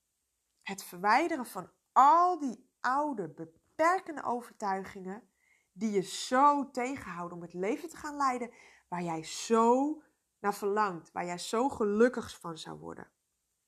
Het 0.63 0.85
verwijderen 0.85 1.47
van 1.47 1.71
al 1.93 2.39
die 2.39 2.71
oude, 2.81 3.29
beperkende 3.29 4.23
overtuigingen 4.23 5.29
die 5.73 5.91
je 5.91 6.03
zo 6.03 6.71
tegenhouden 6.71 7.37
om 7.37 7.43
het 7.43 7.53
leven 7.53 7.89
te 7.89 7.97
gaan 7.97 8.17
leiden 8.17 8.51
waar 8.89 9.03
jij 9.03 9.25
zo 9.25 10.03
naar 10.39 10.55
verlangt, 10.55 11.13
waar 11.13 11.25
jij 11.25 11.39
zo 11.39 11.69
gelukkig 11.69 12.41
van 12.41 12.59
zou 12.59 12.79
worden. 12.79 13.11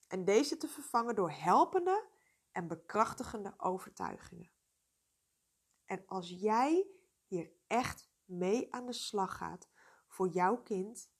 En 0.07 0.25
deze 0.25 0.57
te 0.57 0.67
vervangen 0.67 1.15
door 1.15 1.31
helpende 1.31 2.07
en 2.51 2.67
bekrachtigende 2.67 3.53
overtuigingen. 3.57 4.51
En 5.85 6.03
als 6.05 6.29
jij 6.29 6.87
hier 7.25 7.51
echt 7.67 8.11
mee 8.25 8.73
aan 8.73 8.85
de 8.85 8.93
slag 8.93 9.37
gaat, 9.37 9.69
voor 10.13 10.27
jouw 10.27 10.61
kind, 10.61 11.11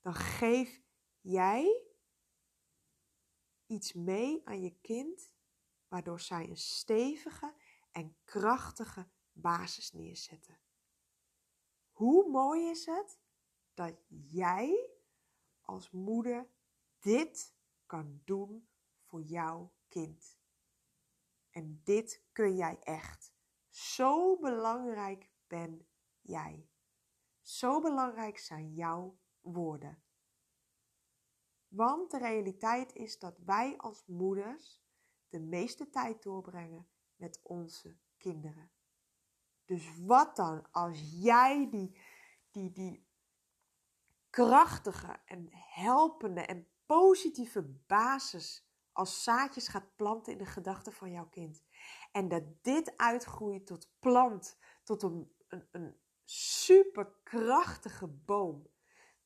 dan 0.00 0.14
geef 0.14 0.82
jij 1.20 1.86
iets 3.66 3.92
mee 3.92 4.42
aan 4.44 4.62
je 4.62 4.80
kind, 4.80 5.32
waardoor 5.88 6.20
zij 6.20 6.48
een 6.48 6.56
stevige 6.56 7.54
en 7.90 8.16
krachtige 8.24 9.08
basis 9.32 9.92
neerzetten. 9.92 10.60
Hoe 11.90 12.30
mooi 12.30 12.70
is 12.70 12.86
het 12.86 13.18
dat 13.74 13.94
jij 14.08 14.90
als 15.60 15.90
moeder 15.90 16.50
dit 16.98 17.54
kan 17.86 18.20
doen 18.24 18.68
voor 19.02 19.22
jouw 19.22 19.72
kind? 19.88 20.38
En 21.50 21.80
dit 21.84 22.24
kun 22.32 22.56
jij 22.56 22.78
echt. 22.82 23.32
Zo 23.68 24.38
belangrijk 24.38 25.30
ben 25.46 25.88
jij. 26.20 26.71
Zo 27.52 27.80
belangrijk 27.80 28.38
zijn 28.38 28.72
jouw 28.72 29.18
woorden. 29.40 30.02
Want 31.68 32.10
de 32.10 32.18
realiteit 32.18 32.94
is 32.94 33.18
dat 33.18 33.38
wij 33.38 33.76
als 33.78 34.06
moeders 34.06 34.82
de 35.28 35.40
meeste 35.40 35.90
tijd 35.90 36.22
doorbrengen 36.22 36.88
met 37.16 37.40
onze 37.42 37.98
kinderen. 38.16 38.72
Dus 39.64 39.98
wat 39.98 40.36
dan 40.36 40.70
als 40.70 41.00
jij 41.20 41.70
die, 41.70 42.00
die, 42.50 42.72
die 42.72 43.06
krachtige 44.30 45.20
en 45.24 45.48
helpende 45.52 46.40
en 46.40 46.68
positieve 46.86 47.62
basis 47.86 48.68
als 48.92 49.22
zaadjes 49.22 49.68
gaat 49.68 49.96
planten 49.96 50.32
in 50.32 50.38
de 50.38 50.46
gedachten 50.46 50.92
van 50.92 51.10
jouw 51.10 51.28
kind. 51.28 51.64
En 52.12 52.28
dat 52.28 52.62
dit 52.62 52.96
uitgroeit 52.96 53.66
tot 53.66 53.92
plant, 53.98 54.58
tot 54.82 55.02
een, 55.02 55.36
een, 55.48 55.68
een 55.70 56.00
superkrachtige 56.32 58.06
boom. 58.06 58.70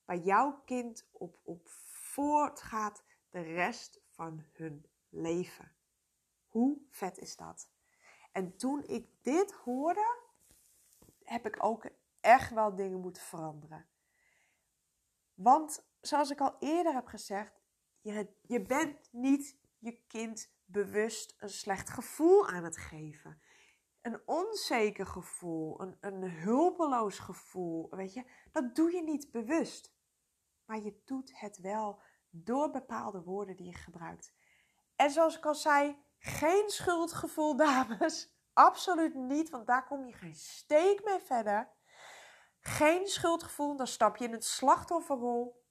Waar 0.05 0.17
jouw 0.17 0.61
kind 0.65 1.07
op, 1.11 1.39
op 1.43 1.67
voortgaat 1.89 3.03
de 3.29 3.41
rest 3.41 4.01
van 4.09 4.45
hun 4.53 4.85
leven. 5.09 5.75
Hoe 6.47 6.81
vet 6.89 7.17
is 7.17 7.35
dat? 7.35 7.69
En 8.31 8.57
toen 8.57 8.83
ik 8.83 9.23
dit 9.23 9.51
hoorde, 9.51 10.21
heb 11.23 11.45
ik 11.45 11.63
ook 11.63 11.89
echt 12.19 12.53
wel 12.53 12.75
dingen 12.75 12.99
moeten 12.99 13.23
veranderen. 13.23 13.87
Want 15.33 15.87
zoals 16.01 16.29
ik 16.29 16.41
al 16.41 16.55
eerder 16.59 16.93
heb 16.93 17.07
gezegd, 17.07 17.61
je, 18.01 18.33
je 18.41 18.61
bent 18.61 19.09
niet 19.11 19.57
je 19.79 20.01
kind 20.07 20.51
bewust 20.65 21.35
een 21.37 21.49
slecht 21.49 21.89
gevoel 21.89 22.47
aan 22.47 22.63
het 22.63 22.77
geven 22.77 23.41
een 24.07 24.21
onzeker 24.25 25.05
gevoel, 25.05 25.81
een, 25.81 25.97
een 25.99 26.31
hulpeloos 26.31 27.19
gevoel, 27.19 27.87
weet 27.89 28.13
je, 28.13 28.23
dat 28.51 28.75
doe 28.75 28.91
je 28.91 29.03
niet 29.03 29.31
bewust. 29.31 29.95
Maar 30.65 30.79
je 30.79 31.01
doet 31.05 31.39
het 31.39 31.57
wel 31.57 32.01
door 32.29 32.69
bepaalde 32.69 33.21
woorden 33.21 33.55
die 33.55 33.65
je 33.65 33.77
gebruikt. 33.77 34.33
En 34.95 35.11
zoals 35.11 35.37
ik 35.37 35.45
al 35.45 35.55
zei, 35.55 36.05
geen 36.19 36.69
schuldgevoel, 36.69 37.55
dames. 37.65 38.35
Absoluut 38.53 39.13
niet, 39.13 39.49
want 39.49 39.67
daar 39.67 39.85
kom 39.85 40.05
je 40.05 40.13
geen 40.13 40.35
steek 40.35 41.03
mee 41.03 41.19
verder. 41.19 41.69
Geen 42.59 43.07
schuldgevoel, 43.07 43.75
dan 43.75 43.87
stap 43.87 44.17
je 44.17 44.25
in 44.25 44.33
een 44.33 44.41
slachtofferrol. 44.41 45.65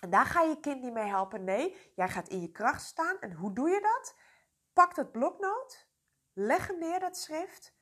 En 0.00 0.10
daar 0.10 0.26
ga 0.26 0.42
je 0.42 0.60
kind 0.60 0.82
niet 0.82 0.92
mee 0.92 1.08
helpen. 1.08 1.44
Nee, 1.44 1.92
jij 1.94 2.08
gaat 2.08 2.28
in 2.28 2.40
je 2.40 2.50
kracht 2.50 2.82
staan. 2.82 3.18
En 3.18 3.32
hoe 3.32 3.52
doe 3.52 3.68
je 3.68 3.80
dat? 3.80 4.16
Pak 4.72 4.96
het 4.96 5.12
bloknoot, 5.12 5.83
leg 6.34 6.66
hem 6.66 6.78
neer, 6.78 7.00
dat 7.00 7.16
schrift. 7.16 7.74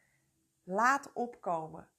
Laat 0.63 1.13
opkomen. 1.13 1.91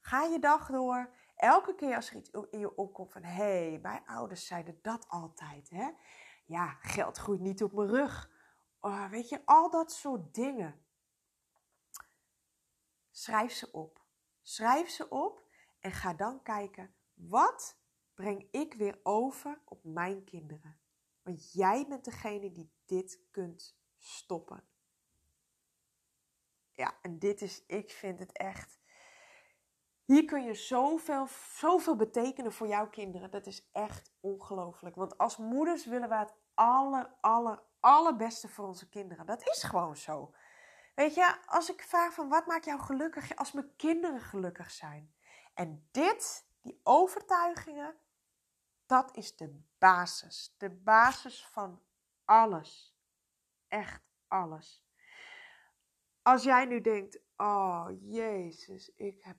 Ga 0.00 0.22
je 0.22 0.38
dag 0.38 0.70
door. 0.70 1.10
Elke 1.36 1.74
keer 1.74 1.94
als 1.96 2.10
er 2.10 2.16
iets 2.16 2.30
in 2.50 2.58
je 2.58 2.76
opkomt 2.76 3.12
van... 3.12 3.22
hé, 3.22 3.68
hey, 3.68 3.78
mijn 3.82 4.06
ouders 4.06 4.46
zeiden 4.46 4.78
dat 4.82 5.08
altijd, 5.08 5.70
hè? 5.70 5.90
Ja, 6.44 6.78
geld 6.80 7.16
groeit 7.16 7.40
niet 7.40 7.62
op 7.62 7.72
mijn 7.72 7.88
rug. 7.88 8.30
Oh, 8.80 9.10
weet 9.10 9.28
je, 9.28 9.42
al 9.44 9.70
dat 9.70 9.92
soort 9.92 10.34
dingen. 10.34 10.84
Schrijf 13.10 13.52
ze 13.52 13.72
op. 13.72 14.02
Schrijf 14.42 14.88
ze 14.88 15.08
op 15.08 15.42
en 15.80 15.92
ga 15.92 16.14
dan 16.14 16.42
kijken... 16.42 16.94
wat 17.14 17.78
breng 18.14 18.48
ik 18.50 18.74
weer 18.74 19.00
over 19.02 19.60
op 19.64 19.84
mijn 19.84 20.24
kinderen? 20.24 20.80
Want 21.22 21.52
jij 21.52 21.86
bent 21.88 22.04
degene 22.04 22.52
die 22.52 22.72
dit 22.84 23.20
kunt 23.30 23.78
stoppen. 23.98 24.68
Ja, 26.78 26.94
en 27.02 27.18
dit 27.18 27.42
is, 27.42 27.64
ik 27.66 27.90
vind 27.90 28.18
het 28.18 28.32
echt. 28.32 28.78
Hier 30.04 30.24
kun 30.24 30.44
je 30.44 30.54
zoveel, 30.54 31.26
zoveel 31.54 31.96
betekenen 31.96 32.52
voor 32.52 32.66
jouw 32.66 32.88
kinderen. 32.88 33.30
Dat 33.30 33.46
is 33.46 33.68
echt 33.72 34.12
ongelooflijk. 34.20 34.94
Want 34.96 35.18
als 35.18 35.36
moeders 35.36 35.86
willen 35.86 36.08
we 36.08 36.14
het 36.14 36.34
aller, 36.54 37.14
aller, 37.20 37.62
allerbeste 37.80 38.48
voor 38.48 38.66
onze 38.66 38.88
kinderen. 38.88 39.26
Dat 39.26 39.48
is 39.48 39.62
gewoon 39.62 39.96
zo. 39.96 40.34
Weet 40.94 41.14
je, 41.14 41.36
als 41.46 41.70
ik 41.70 41.82
vraag 41.82 42.14
van 42.14 42.28
wat 42.28 42.46
maakt 42.46 42.64
jou 42.64 42.80
gelukkig 42.80 43.36
als 43.36 43.52
mijn 43.52 43.76
kinderen 43.76 44.20
gelukkig 44.20 44.70
zijn. 44.70 45.14
En 45.54 45.88
dit, 45.90 46.46
die 46.60 46.80
overtuigingen, 46.82 47.96
dat 48.86 49.16
is 49.16 49.36
de 49.36 49.62
basis. 49.78 50.54
De 50.58 50.70
basis 50.70 51.46
van 51.46 51.82
alles. 52.24 52.98
Echt 53.68 54.02
alles. 54.28 54.87
Als 56.28 56.42
jij 56.42 56.64
nu 56.64 56.80
denkt, 56.80 57.20
oh 57.36 57.88
Jezus, 58.00 58.94
ik 58.94 59.22
heb, 59.22 59.36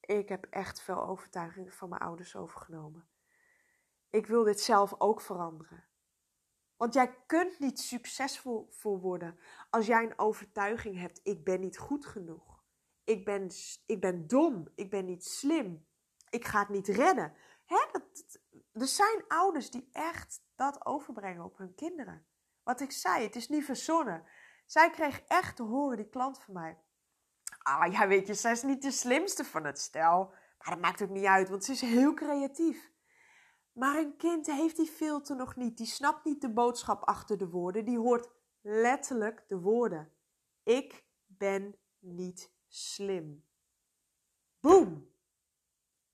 ik 0.00 0.28
heb 0.28 0.46
echt 0.50 0.82
veel 0.82 1.06
overtuigingen 1.06 1.72
van 1.72 1.88
mijn 1.88 2.00
ouders 2.00 2.36
overgenomen. 2.36 3.08
Ik 4.10 4.26
wil 4.26 4.44
dit 4.44 4.60
zelf 4.60 4.94
ook 4.98 5.20
veranderen. 5.20 5.84
Want 6.76 6.94
jij 6.94 7.14
kunt 7.26 7.58
niet 7.58 7.80
succesvol 7.80 8.70
worden 8.82 9.38
als 9.70 9.86
jij 9.86 10.04
een 10.04 10.18
overtuiging 10.18 10.98
hebt, 10.98 11.20
ik 11.22 11.44
ben 11.44 11.60
niet 11.60 11.78
goed 11.78 12.06
genoeg. 12.06 12.64
Ik 13.04 13.24
ben, 13.24 13.50
ik 13.86 14.00
ben 14.00 14.26
dom, 14.26 14.68
ik 14.74 14.90
ben 14.90 15.04
niet 15.04 15.24
slim, 15.24 15.86
ik 16.30 16.44
ga 16.44 16.58
het 16.58 16.68
niet 16.68 16.88
redden. 16.88 17.34
Hè? 17.64 17.84
Dat, 17.92 18.40
er 18.72 18.86
zijn 18.86 19.24
ouders 19.28 19.70
die 19.70 19.88
echt 19.92 20.44
dat 20.54 20.86
overbrengen 20.86 21.44
op 21.44 21.58
hun 21.58 21.74
kinderen. 21.74 22.26
Wat 22.62 22.80
ik 22.80 22.92
zei, 22.92 23.24
het 23.24 23.36
is 23.36 23.48
niet 23.48 23.64
verzonnen. 23.64 24.24
Zij 24.72 24.90
kreeg 24.90 25.22
echt 25.26 25.56
te 25.56 25.62
horen, 25.62 25.96
die 25.96 26.08
klant 26.08 26.38
van 26.38 26.54
mij. 26.54 26.78
Ah 27.58 27.92
ja, 27.92 28.08
weet 28.08 28.26
je, 28.26 28.34
zij 28.34 28.52
is 28.52 28.62
niet 28.62 28.82
de 28.82 28.90
slimste 28.90 29.44
van 29.44 29.64
het 29.64 29.78
stel. 29.78 30.24
Maar 30.58 30.70
dat 30.70 30.80
maakt 30.80 31.02
ook 31.02 31.10
niet 31.10 31.24
uit, 31.24 31.48
want 31.48 31.64
ze 31.64 31.72
is 31.72 31.80
heel 31.80 32.14
creatief. 32.14 32.92
Maar 33.72 33.96
een 33.96 34.16
kind 34.16 34.46
heeft 34.46 34.76
die 34.76 34.86
filter 34.86 35.36
nog 35.36 35.56
niet. 35.56 35.76
Die 35.76 35.86
snapt 35.86 36.24
niet 36.24 36.40
de 36.40 36.52
boodschap 36.52 37.02
achter 37.02 37.38
de 37.38 37.48
woorden. 37.48 37.84
Die 37.84 37.98
hoort 37.98 38.30
letterlijk 38.60 39.44
de 39.48 39.60
woorden. 39.60 40.12
Ik 40.62 41.04
ben 41.26 41.78
niet 41.98 42.52
slim. 42.68 43.44
Boom! 44.60 45.10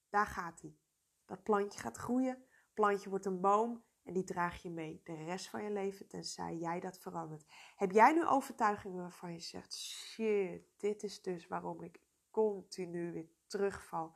Daar 0.09 0.27
gaat 0.27 0.61
hij. 0.61 0.77
Dat 1.25 1.42
plantje 1.42 1.81
gaat 1.81 1.97
groeien. 1.97 2.44
Plantje 2.75 3.11
wordt 3.11 3.27
een 3.27 3.40
boom. 3.40 3.85
En 4.09 4.14
die 4.14 4.25
draag 4.25 4.62
je 4.62 4.71
mee 4.71 5.01
de 5.05 5.14
rest 5.14 5.49
van 5.49 5.62
je 5.62 5.71
leven, 5.71 6.07
tenzij 6.07 6.57
jij 6.57 6.81
dat 6.81 6.99
verandert. 6.99 7.44
Heb 7.77 7.90
jij 7.92 8.12
nu 8.12 8.27
overtuigingen 8.27 9.01
waarvan 9.01 9.33
je 9.33 9.40
zegt: 9.40 9.75
shit, 9.75 10.62
dit 10.77 11.03
is 11.03 11.23
dus 11.23 11.47
waarom 11.47 11.83
ik 11.83 12.01
continu 12.31 13.12
weer 13.12 13.29
terugval 13.47 14.14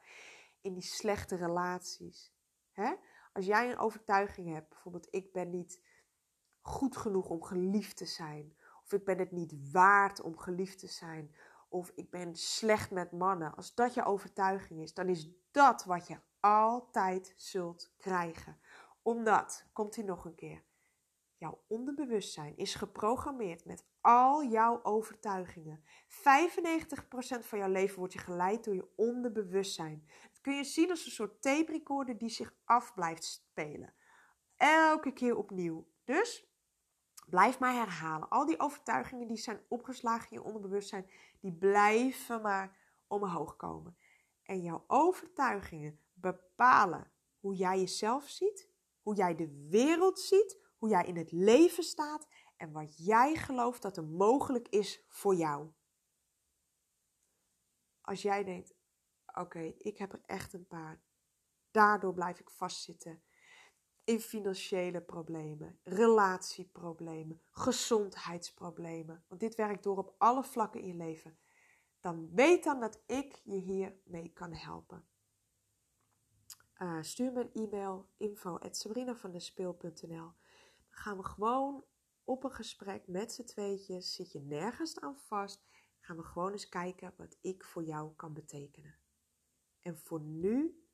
in 0.61 0.75
die 0.75 0.83
slechte 0.83 1.37
relaties? 1.37 2.33
Hè? 2.71 2.95
Als 3.33 3.47
jij 3.47 3.71
een 3.71 3.79
overtuiging 3.79 4.53
hebt, 4.53 4.69
bijvoorbeeld: 4.69 5.09
ik 5.11 5.33
ben 5.33 5.51
niet 5.51 5.83
goed 6.61 6.97
genoeg 6.97 7.29
om 7.29 7.43
geliefd 7.43 7.97
te 7.97 8.07
zijn, 8.07 8.57
of 8.83 8.93
ik 8.93 9.05
ben 9.05 9.19
het 9.19 9.33
niet 9.33 9.71
waard 9.73 10.21
om 10.21 10.39
geliefd 10.39 10.79
te 10.79 10.87
zijn, 10.87 11.35
of 11.69 11.93
ik 11.95 12.11
ben 12.11 12.37
slecht 12.37 12.91
met 12.91 13.13
mannen. 13.13 13.55
Als 13.55 13.75
dat 13.75 13.95
je 13.95 14.05
overtuiging 14.05 14.83
is, 14.83 14.95
dan 14.95 15.09
is 15.09 15.31
dat 15.51 15.85
wat 15.85 16.07
je 16.07 16.19
altijd 16.41 17.35
zult 17.37 17.93
krijgen 17.97 18.61
omdat, 19.03 19.67
komt 19.73 19.95
hij 19.95 20.05
nog 20.05 20.25
een 20.25 20.35
keer, 20.35 20.65
jouw 21.43 21.63
onderbewustzijn 21.67 22.57
is 22.57 22.75
geprogrammeerd 22.75 23.65
met 23.65 23.85
al 24.01 24.45
jouw 24.45 24.83
overtuigingen. 24.83 25.85
95% 25.85 25.85
van 27.41 27.59
jouw 27.59 27.69
leven 27.69 27.99
wordt 27.99 28.13
je 28.13 28.19
geleid 28.19 28.65
door 28.65 28.75
je 28.75 28.89
onderbewustzijn. 28.97 30.07
Dat 30.31 30.41
kun 30.41 30.55
je 30.55 30.65
zien 30.65 30.91
als 30.91 31.05
een 31.05 31.11
soort 31.11 31.43
tape 31.43 31.73
recorder 31.73 32.19
die 32.19 32.29
zich 32.29 32.55
af 32.65 32.95
blijft 32.95 33.25
spelen. 33.25 33.95
Elke 34.57 35.13
keer 35.13 35.37
opnieuw. 35.37 35.87
Dus 36.05 36.47
blijf 37.27 37.59
maar 37.59 37.75
herhalen. 37.75 38.29
Al 38.29 38.47
die 38.47 38.61
overtuigingen 38.61 39.27
die 39.27 39.37
zijn 39.37 39.61
opgeslagen 39.69 40.31
in 40.31 40.37
je 40.37 40.45
onderbewustzijn, 40.45 41.11
die 41.41 41.53
blijven 41.53 42.43
maar 42.43 42.77
omhoog 43.07 43.57
komen. 43.57 43.97
En 44.43 44.63
jouw 44.63 44.85
overtuigingen 44.87 46.01
bepalen 46.13 47.13
hoe 47.41 47.55
jij 47.55 47.79
jezelf 47.79 48.29
ziet 48.29 48.72
hoe 49.03 49.15
jij 49.15 49.35
de 49.35 49.67
wereld 49.71 50.21
ziet, 50.21 50.59
hoe 50.77 50.89
jij 50.89 51.05
in 51.05 51.17
het 51.17 51.33
leven 51.33 51.83
staat 51.83 52.29
en 52.57 52.73
wat 52.73 53.07
jij 53.07 53.35
gelooft 53.35 53.83
dat 53.83 53.97
er 53.97 54.05
mogelijk 54.05 54.69
is 54.69 55.05
voor 55.09 55.35
jou. 55.35 55.73
Als 58.01 58.23
jij 58.23 58.45
denkt, 58.45 58.75
oké, 59.35 59.75
ik 59.79 59.99
heb 59.99 60.13
er 60.13 60.23
echt 60.27 60.53
een 60.53 60.67
paar, 60.67 61.03
daardoor 61.71 62.13
blijf 62.13 62.41
ik 62.41 62.51
vastzitten 62.51 63.23
in 64.05 64.21
financiële 64.21 65.03
problemen, 65.03 65.79
relatieproblemen, 65.83 67.43
gezondheidsproblemen, 67.51 69.25
want 69.29 69.41
dit 69.41 69.55
werkt 69.55 69.83
door 69.83 69.99
op 69.99 70.15
alle 70.19 70.45
vlakken 70.45 70.81
in 70.81 70.87
je 70.87 70.95
leven, 70.95 71.39
dan 72.01 72.35
weet 72.35 72.65
dan 72.65 72.81
dat 72.81 73.03
ik 73.07 73.41
je 73.45 73.57
hier 73.57 73.97
mee 74.05 74.33
kan 74.33 74.53
helpen. 74.53 75.07
Uh, 76.83 76.99
stuur 77.01 77.33
me 77.33 77.41
een 77.41 77.53
e-mail 77.53 78.09
info.sabrinavandespeel.nl 78.17 80.07
Dan 80.07 80.35
gaan 80.89 81.17
we 81.17 81.25
gewoon 81.25 81.85
op 82.25 82.45
een 82.45 82.53
gesprek 82.53 83.07
met 83.07 83.33
z'n 83.33 83.45
tweetjes. 83.45 84.15
Zit 84.15 84.33
je 84.33 84.41
nergens 84.41 85.01
aan 85.01 85.17
vast. 85.17 85.65
Gaan 86.01 86.17
we 86.17 86.23
gewoon 86.23 86.53
eens 86.53 86.69
kijken 86.69 87.15
wat 87.17 87.39
ik 87.41 87.65
voor 87.65 87.85
jou 87.85 88.15
kan 88.17 88.33
betekenen. 88.33 88.99
En 89.81 89.99
voor 89.99 90.21
nu, 90.21 90.87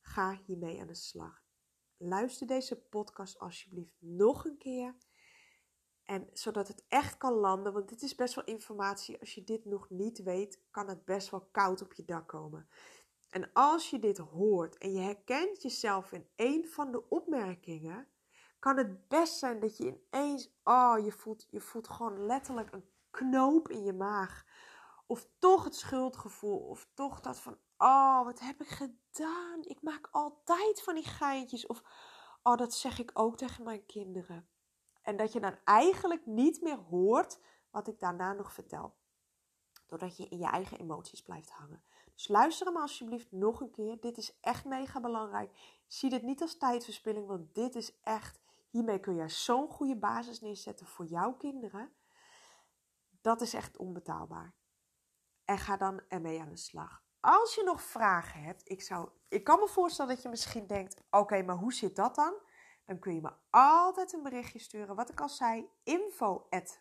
ga 0.00 0.40
hiermee 0.46 0.80
aan 0.80 0.86
de 0.86 0.94
slag. 0.94 1.44
Luister 1.96 2.46
deze 2.46 2.80
podcast 2.80 3.38
alsjeblieft 3.38 3.96
nog 3.98 4.44
een 4.44 4.58
keer. 4.58 4.96
En 6.04 6.28
zodat 6.32 6.68
het 6.68 6.84
echt 6.88 7.16
kan 7.16 7.32
landen, 7.32 7.72
want 7.72 7.88
dit 7.88 8.02
is 8.02 8.14
best 8.14 8.34
wel 8.34 8.44
informatie. 8.44 9.20
Als 9.20 9.34
je 9.34 9.44
dit 9.44 9.64
nog 9.64 9.90
niet 9.90 10.22
weet, 10.22 10.62
kan 10.70 10.88
het 10.88 11.04
best 11.04 11.30
wel 11.30 11.48
koud 11.50 11.82
op 11.82 11.92
je 11.92 12.04
dak 12.04 12.28
komen. 12.28 12.68
En 13.32 13.52
als 13.52 13.90
je 13.90 13.98
dit 13.98 14.18
hoort 14.18 14.78
en 14.78 14.92
je 14.92 15.00
herkent 15.00 15.62
jezelf 15.62 16.12
in 16.12 16.28
een 16.36 16.68
van 16.68 16.90
de 16.90 17.08
opmerkingen, 17.08 18.08
kan 18.58 18.76
het 18.76 19.08
best 19.08 19.38
zijn 19.38 19.60
dat 19.60 19.76
je 19.76 20.00
ineens, 20.10 20.50
oh, 20.64 21.04
je 21.04 21.12
voelt, 21.12 21.46
je 21.50 21.60
voelt 21.60 21.88
gewoon 21.88 22.26
letterlijk 22.26 22.72
een 22.72 22.84
knoop 23.10 23.68
in 23.68 23.84
je 23.84 23.92
maag. 23.92 24.44
Of 25.06 25.28
toch 25.38 25.64
het 25.64 25.74
schuldgevoel, 25.74 26.58
of 26.58 26.88
toch 26.94 27.20
dat 27.20 27.40
van, 27.40 27.58
oh, 27.76 28.24
wat 28.24 28.40
heb 28.40 28.60
ik 28.60 28.68
gedaan? 28.68 29.60
Ik 29.62 29.82
maak 29.82 30.08
altijd 30.10 30.82
van 30.82 30.94
die 30.94 31.06
geintjes. 31.06 31.66
Of, 31.66 31.82
oh, 32.42 32.56
dat 32.56 32.74
zeg 32.74 32.98
ik 32.98 33.10
ook 33.14 33.36
tegen 33.36 33.64
mijn 33.64 33.86
kinderen. 33.86 34.48
En 35.02 35.16
dat 35.16 35.32
je 35.32 35.40
dan 35.40 35.58
eigenlijk 35.64 36.26
niet 36.26 36.62
meer 36.62 36.78
hoort 36.78 37.40
wat 37.70 37.88
ik 37.88 38.00
daarna 38.00 38.32
nog 38.32 38.52
vertel. 38.52 38.96
Doordat 39.86 40.16
je 40.16 40.28
in 40.28 40.38
je 40.38 40.50
eigen 40.50 40.78
emoties 40.78 41.22
blijft 41.22 41.50
hangen. 41.50 41.84
Dus 42.14 42.28
luister 42.28 42.66
hem 42.66 42.76
alsjeblieft 42.76 43.32
nog 43.32 43.60
een 43.60 43.70
keer. 43.70 44.00
Dit 44.00 44.16
is 44.16 44.40
echt 44.40 44.64
mega 44.64 45.00
belangrijk. 45.00 45.80
Zie 45.86 46.10
dit 46.10 46.22
niet 46.22 46.42
als 46.42 46.58
tijdverspilling, 46.58 47.26
want 47.26 47.54
dit 47.54 47.74
is 47.74 48.00
echt. 48.00 48.40
Hiermee 48.70 49.00
kun 49.00 49.14
je 49.14 49.28
zo'n 49.28 49.68
goede 49.68 49.96
basis 49.96 50.40
neerzetten 50.40 50.86
voor 50.86 51.06
jouw 51.06 51.32
kinderen. 51.32 51.92
Dat 53.20 53.40
is 53.40 53.54
echt 53.54 53.76
onbetaalbaar. 53.76 54.54
En 55.44 55.58
ga 55.58 55.76
dan 55.76 56.00
ermee 56.08 56.40
aan 56.40 56.48
de 56.48 56.56
slag. 56.56 57.02
Als 57.20 57.54
je 57.54 57.62
nog 57.62 57.82
vragen 57.82 58.42
hebt, 58.42 58.70
ik, 58.70 58.82
zou, 58.82 59.08
ik 59.28 59.44
kan 59.44 59.58
me 59.58 59.68
voorstellen 59.68 60.14
dat 60.14 60.22
je 60.22 60.28
misschien 60.28 60.66
denkt: 60.66 61.02
oké, 61.10 61.42
maar 61.42 61.56
hoe 61.56 61.72
zit 61.72 61.96
dat 61.96 62.14
dan? 62.14 62.34
dan 62.84 62.98
kun 62.98 63.14
je 63.14 63.20
me 63.20 63.32
altijd 63.50 64.12
een 64.12 64.22
berichtje 64.22 64.58
sturen. 64.58 64.94
Wat 64.94 65.10
ik 65.10 65.20
al 65.20 65.28
zei, 65.28 65.68
info 65.82 66.46
at 66.50 66.80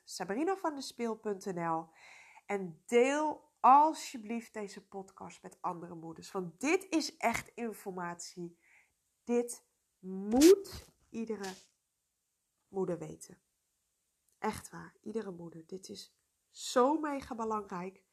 En 2.45 2.81
deel 2.85 3.50
alsjeblieft 3.61 4.53
deze 4.53 4.87
podcast 4.87 5.41
met 5.41 5.57
andere 5.61 5.95
moeders. 5.95 6.31
Want 6.31 6.59
dit 6.59 6.87
is 6.89 7.17
echt 7.17 7.47
informatie. 7.47 8.59
Dit 9.23 9.65
moet 9.99 10.93
iedere 11.09 11.53
moeder 12.67 12.97
weten. 12.97 13.41
Echt 14.37 14.69
waar, 14.69 14.95
iedere 15.01 15.31
moeder. 15.31 15.63
Dit 15.65 15.89
is 15.89 16.15
zo 16.49 16.99
mega 16.99 17.35
belangrijk. 17.35 18.03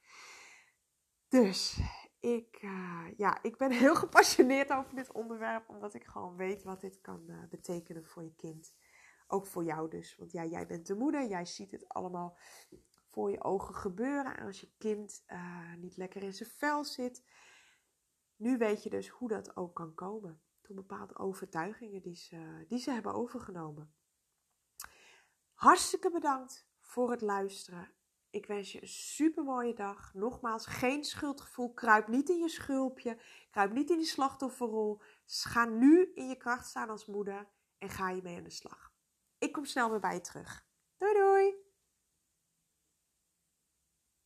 Dus 1.29 1.81
ik, 2.21 2.63
uh, 2.63 3.07
ja, 3.17 3.43
ik 3.43 3.57
ben 3.57 3.71
heel 3.71 3.95
gepassioneerd 3.95 4.73
over 4.73 4.95
dit 4.95 5.13
onderwerp, 5.13 5.69
omdat 5.69 5.95
ik 5.95 6.05
gewoon 6.05 6.37
weet 6.37 6.63
wat 6.63 6.81
dit 6.81 7.01
kan 7.01 7.25
uh, 7.27 7.49
betekenen 7.49 8.05
voor 8.05 8.25
je 8.25 8.35
kind. 8.35 8.75
Ook 9.27 9.47
voor 9.47 9.65
jou 9.65 9.91
dus, 9.91 10.17
want 10.17 10.33
ja, 10.33 10.45
jij 10.45 10.67
bent 10.67 10.87
de 10.87 10.95
moeder, 10.95 11.29
jij 11.29 11.45
ziet 11.45 11.71
het 11.71 11.89
allemaal 11.89 12.39
voor 13.19 13.31
je 13.31 13.45
ogen 13.45 13.75
gebeuren. 13.75 14.37
En 14.37 14.47
als 14.47 14.61
je 14.61 14.73
kind 14.79 15.25
uh, 15.29 15.75
niet 15.75 15.97
lekker 15.97 16.23
in 16.23 16.35
zijn 16.35 16.49
vel 16.49 16.85
zit, 16.85 17.25
nu 18.37 18.59
weet 18.59 18.83
je 18.83 18.91
dus 18.91 19.09
hoe 19.09 19.29
dat 19.29 19.57
ook 19.57 19.75
kan 19.75 19.95
komen. 19.95 20.41
Door 20.63 20.77
bepaalde 20.77 21.19
overtuigingen 21.19 22.03
die 22.03 22.17
ze, 22.17 22.65
die 22.69 22.79
ze 22.79 22.91
hebben 22.91 23.15
overgenomen. 23.15 23.95
Hartstikke 25.53 26.11
bedankt 26.11 26.69
voor 26.81 27.11
het 27.11 27.21
luisteren. 27.21 27.93
Ik 28.31 28.47
wens 28.47 28.73
je 28.73 28.83
een 28.83 28.89
super 28.89 29.45
mooie 29.45 29.75
dag. 29.75 30.15
Nogmaals, 30.15 30.67
geen 30.67 31.05
schuldgevoel. 31.05 31.73
Kruip 31.75 32.09
niet 32.09 32.29
in 32.29 32.39
je 32.39 32.49
schulpje. 32.49 33.21
Kruip 33.51 33.73
niet 33.73 33.91
in 33.91 33.97
die 33.97 34.07
slachtofferrol. 34.07 35.01
Ga 35.25 35.65
nu 35.65 36.13
in 36.15 36.29
je 36.29 36.37
kracht 36.37 36.67
staan 36.67 36.91
als 36.91 37.07
moeder 37.07 37.49
en 37.79 37.89
ga 37.89 38.11
je 38.11 38.23
mee 38.23 38.37
aan 38.37 38.45
de 38.45 38.51
slag. 38.51 38.93
Ik 39.39 39.53
kom 39.53 39.65
snel 39.65 39.91
weer 39.91 40.01
bij 40.01 40.15
je 40.15 40.21
terug. 40.21 40.67
Doei 40.97 41.15
doei! 41.15 41.68